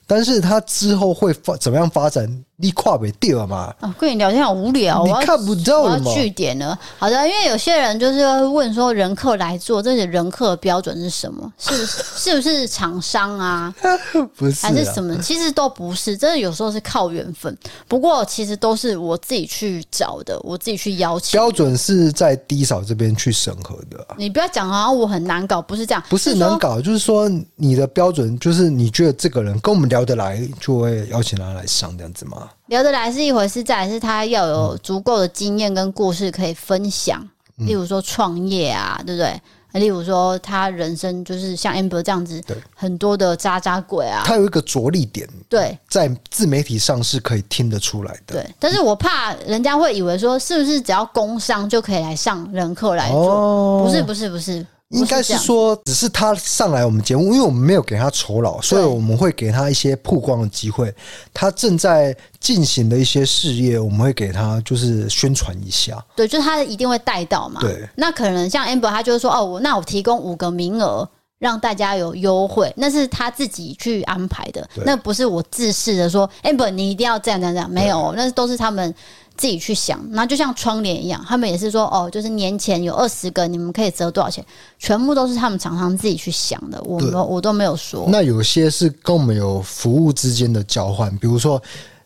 [0.08, 2.46] 但是他之后会发怎么样发展？
[2.60, 3.72] 你跨不掉嘛？
[3.80, 5.82] 啊，跟你聊天好无聊，你看不到？
[5.82, 6.78] 我要据点了。
[6.98, 11.54] 好的，因为有些人就是问说，人客来做，这些人客的标准是什么？
[11.60, 13.72] 是 是不是厂商啊？
[14.36, 15.16] 不是，还是什么？
[15.22, 17.56] 其实都不是，真的有时候是靠缘分。
[17.88, 21.38] 不过其实都是我自己去找的，我自己去邀请。
[21.38, 24.04] 标准是在低嫂这边去审核的。
[24.18, 32.47] 你不要讲啊，我很难搞，不是这样，不是难搞，就是说你的标准就是你觉得这个人跟我们聊得来，就会邀请他来上这样子吗？
[32.68, 37.28] 聊得来是一回事，再来是他要有足够的经验跟故事可以分享，
[37.58, 39.42] 嗯、例如说创业啊，对不对？
[39.74, 48.34] 例如说他人生就是像 Amber 这样子，对，很多的渣渣鬼啊，他有一个着力点，对，在自媒体上是可以听得出来的。
[48.34, 53.20] 对，但是我怕人家会以为说，是不是只要工商就可以来上人课来做？
[53.20, 54.66] 哦、不是，不是，不是。
[54.90, 60.94] 应该是说，只是他上来我们节目，因为我们没有给他酬劳，所以我们会给他一些曝光的机会。
[61.34, 66.02] 他正在进行的一些事业，我们会给他就是宣传一下。
[66.16, 67.60] 对，就是他一定会带到嘛。
[67.60, 71.06] 对，那可能像 Amber，他就是说，哦，我那我提供五个名额，
[71.38, 78.96] 让大家有优惠，那是他自己去安排的，那不是我自视的说，Amber 你一定要这样这样这样，没有，那都是他们。
[79.38, 84.44] 自己去想，那就像窗帘一样，他们也是说哦，就是年前有二十个，你们可以折多少钱？
[84.80, 88.08] 全部都是他们常常自己去想的，我们我都没有说。
[88.10, 91.62] 那有些是跟我们有服务之间的交换，比如说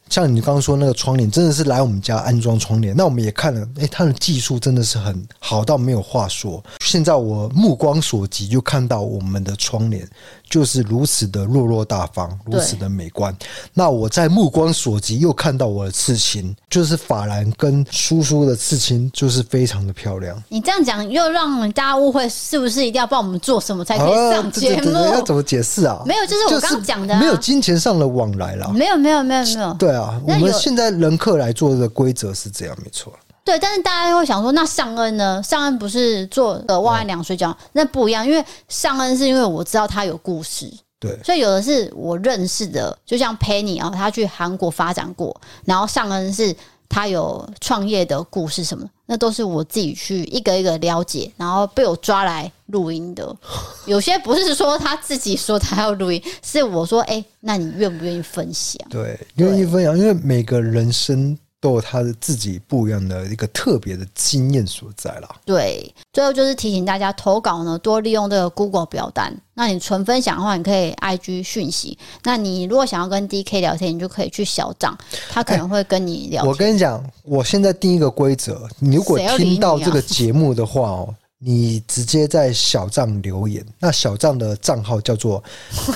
[0.09, 6.61] 像你刚刚说那个窗帘，真的是来我们家安装窗帘，那我们也看了，哎，他的技术真的是很好到没有话说。
[6.81, 10.05] 现在我目光所及就看到我们的窗帘。
[10.51, 13.35] 就是如此的落落大方，如此的美观。
[13.73, 20.43] 那我在目光所及又看到我的刺青，就是法兰跟叔叔的刺青，就是非常的漂亮。
[20.49, 24.91] 你这样讲又让大家误会，是不是一定要帮我们做什么才可以上节目？
[24.91, 26.03] 要怎么解释啊？
[26.05, 28.69] 没有，就是我刚讲的、啊，没有金钱上的往来了。
[28.73, 29.73] 没有，没有，没有，没有。
[29.75, 33.13] 对啊，我们现在人客来做的规则是这样，没错。
[33.43, 35.41] 对，但是大家会想说，那尚恩呢？
[35.43, 45.35] 尚恩不是做呃万万两水饺，那不一样，因为尚恩是因为我知道他有故事，对，所以有的是我认识的，就像 Penny 啊，他去韩国发展过，
[45.65, 46.55] 然后尚恩是
[46.87, 53.35] 他有创业的故事什么，那都是我自己去一个一个了解，然后被我抓来录音的。
[53.87, 58.79] 有些不是说他自己说他要录音，是我说，哎，那你愿不愿意分享？
[58.89, 61.35] 对，愿意分享，因为每个人生。
[61.61, 65.29] 都有他的自己不一样的一个特别的经验所在啦。
[65.45, 69.33] 对，最后就是提醒大家投稿呢，多利用这个 Google 表单。
[69.53, 71.95] 那你纯分享的话，你可以 IG 讯息。
[72.23, 74.97] 那你如果想要跟 DK 聊天，你就可以去小账，
[75.29, 76.49] 他可能会跟你聊天。
[76.49, 83.63] 我跟你讲，我现在定一个规则，你如果听到这个节目的话哦，你，直接在小账留言。
[83.79, 85.43] 那小账的账号叫做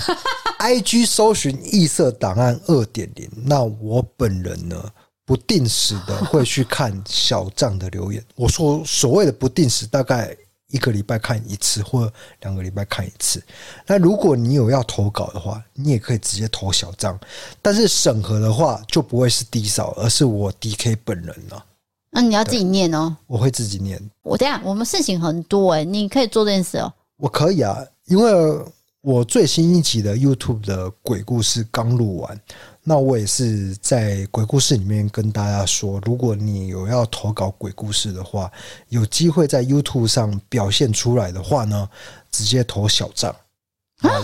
[0.59, 3.27] IG 搜寻异色档案二点零。
[3.43, 4.75] 那我本人呢？
[5.25, 8.23] 不定时的会去看小张的留言。
[8.35, 10.35] 我说所谓的不定时，大概
[10.67, 12.11] 一个礼拜看一次，或
[12.41, 13.43] 两个礼拜看一次。
[13.87, 17.19] 那如果你有要投稿的话，你也可以直接投小张，
[17.61, 21.65] 但是审核的话就不会是低少，而是我 DK 本人了。
[22.11, 23.15] 那你要自己念哦。
[23.27, 24.01] 我会自己念。
[24.23, 26.91] 我这样，我们事情很多哎，你可以做这件事哦。
[27.17, 28.31] 我可以啊，因为
[29.05, 32.41] 我最新一集的 YouTube 的鬼故事刚录完。
[32.83, 38.51] 那我也是在鬼故事里面跟大家说，如果你有要投稿鬼故事的话，
[38.89, 41.87] 有机会在 YouTube 上表现出来的话呢，
[42.31, 43.35] 直接投小帐。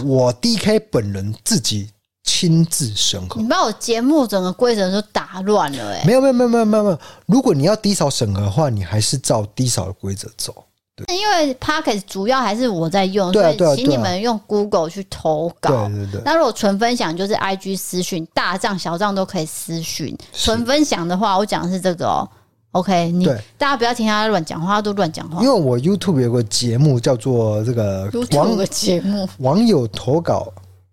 [0.04, 1.92] 我 DK 本人自己
[2.24, 3.40] 亲自审核。
[3.40, 6.04] 你把我节目整个规则都打乱了哎！
[6.08, 10.66] 没有没有没有没有没有没有，如果你要低扫审核的话，你还是照低扫的规则走。
[11.08, 15.88] 因为 Pocket 主要还是我在用，所以请你们用 Google 去投稿。
[15.88, 16.22] 对对对。
[16.26, 20.18] 那如果纯分享，就是 IG 私讯，大帐小帐都可以私讯。
[20.34, 22.28] 纯分享的话，我讲的是这个哦。
[22.72, 23.26] OK，你
[23.58, 25.42] 大家不要听他乱讲话，他都乱讲话。
[25.44, 30.48] 因为我 YouTube 有个节目叫做这个网的节目，网友投稿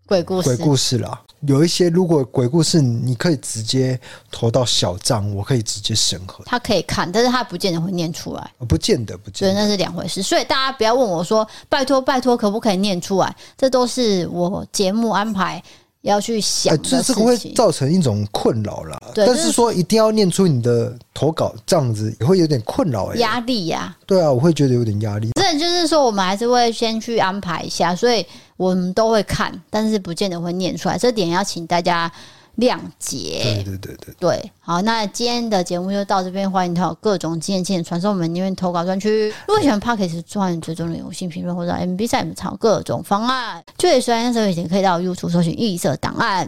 [0.06, 1.20] 鬼故事，鬼故事啦。
[1.46, 3.98] 有一些如果鬼故事，你可以直接
[4.30, 6.42] 投到小账，我可以直接审核。
[6.44, 8.50] 他可以看，但是他不见得会念出来。
[8.66, 10.20] 不见得，不见得，对，那是两回事。
[10.20, 15.62] 所以大家不要问我说：“拜托，拜托，可不可以念出来？”这都是我节目安排
[16.00, 16.76] 要去想。
[16.82, 19.00] 这这个会造成一种困扰啦。
[19.14, 23.14] 对，但是说一定要念出你的投稿，这样子也会有点困扰。
[23.14, 23.96] 压力呀。
[24.06, 25.30] 对啊，我会觉得有点压力。
[25.34, 28.26] 这就是说，我们还是会先去安排一下，所以。
[28.58, 32.12] 我们都会看，但是不见得会念出来，这点要请大家
[32.58, 33.40] 谅解。
[33.42, 39.32] 对对对对对，好，那今天的节目就到这边，欢迎投各种经验、经验传送门里面投稿专区。
[39.46, 43.64] 如果喜欢 Podcast 欢迎追踪的有新评论或者 MB 赛们炒各种方案。
[43.78, 46.46] 最也虽然说以前可以到 YouTube 搜寻异色档案。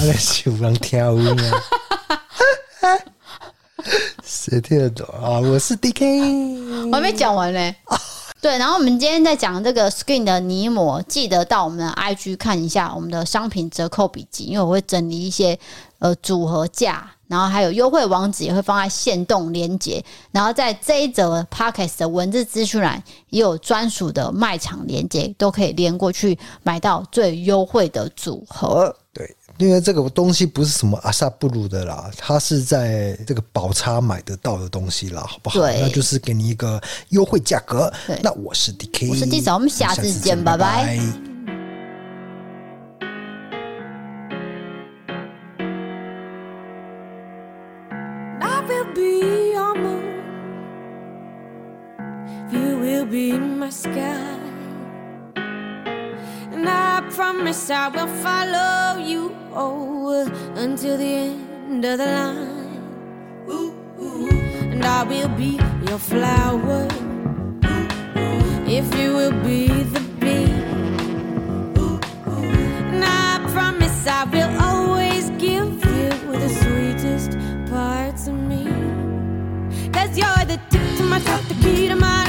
[0.00, 1.50] 那个小人跳舞呢？
[4.24, 5.40] 谁听得懂啊？
[5.40, 7.74] 我是 DK， 我还没讲完呢。
[8.44, 15.58] 对，然后我们今天在讲这个 Skin 的泥膜，记得到我们的 IG 看一下我们的商品折扣笔记，因为我会整理一些
[15.98, 28.94] 呃组合价，然后还有优惠网址也会放在限动连接，然后在这一则 Podcast 的文字资讯栏也有专属的卖场连接，都可以连过去买到最优惠的组合。
[29.56, 29.68] 对。
[29.68, 35.60] 因为这个东西不是什么阿萨布鲁的啦，它是在这个宝叉买得到的东西啦，好不好？
[35.60, 36.80] 对，那就是给你一个
[37.10, 37.92] 优惠价格。
[38.22, 40.98] 那我是 DK，我是 D 扫，我们下次见，拜拜。
[59.56, 62.82] Oh, until the end of the line.
[64.72, 66.88] And I will be your flower
[68.66, 70.50] if you will be the bee.
[72.90, 76.10] And I promise I will always give you
[76.42, 77.38] the sweetest
[77.70, 78.64] parts of me.
[79.92, 82.24] Cause you're the tip to my top, the key to my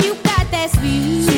[0.00, 1.35] you got that sweet.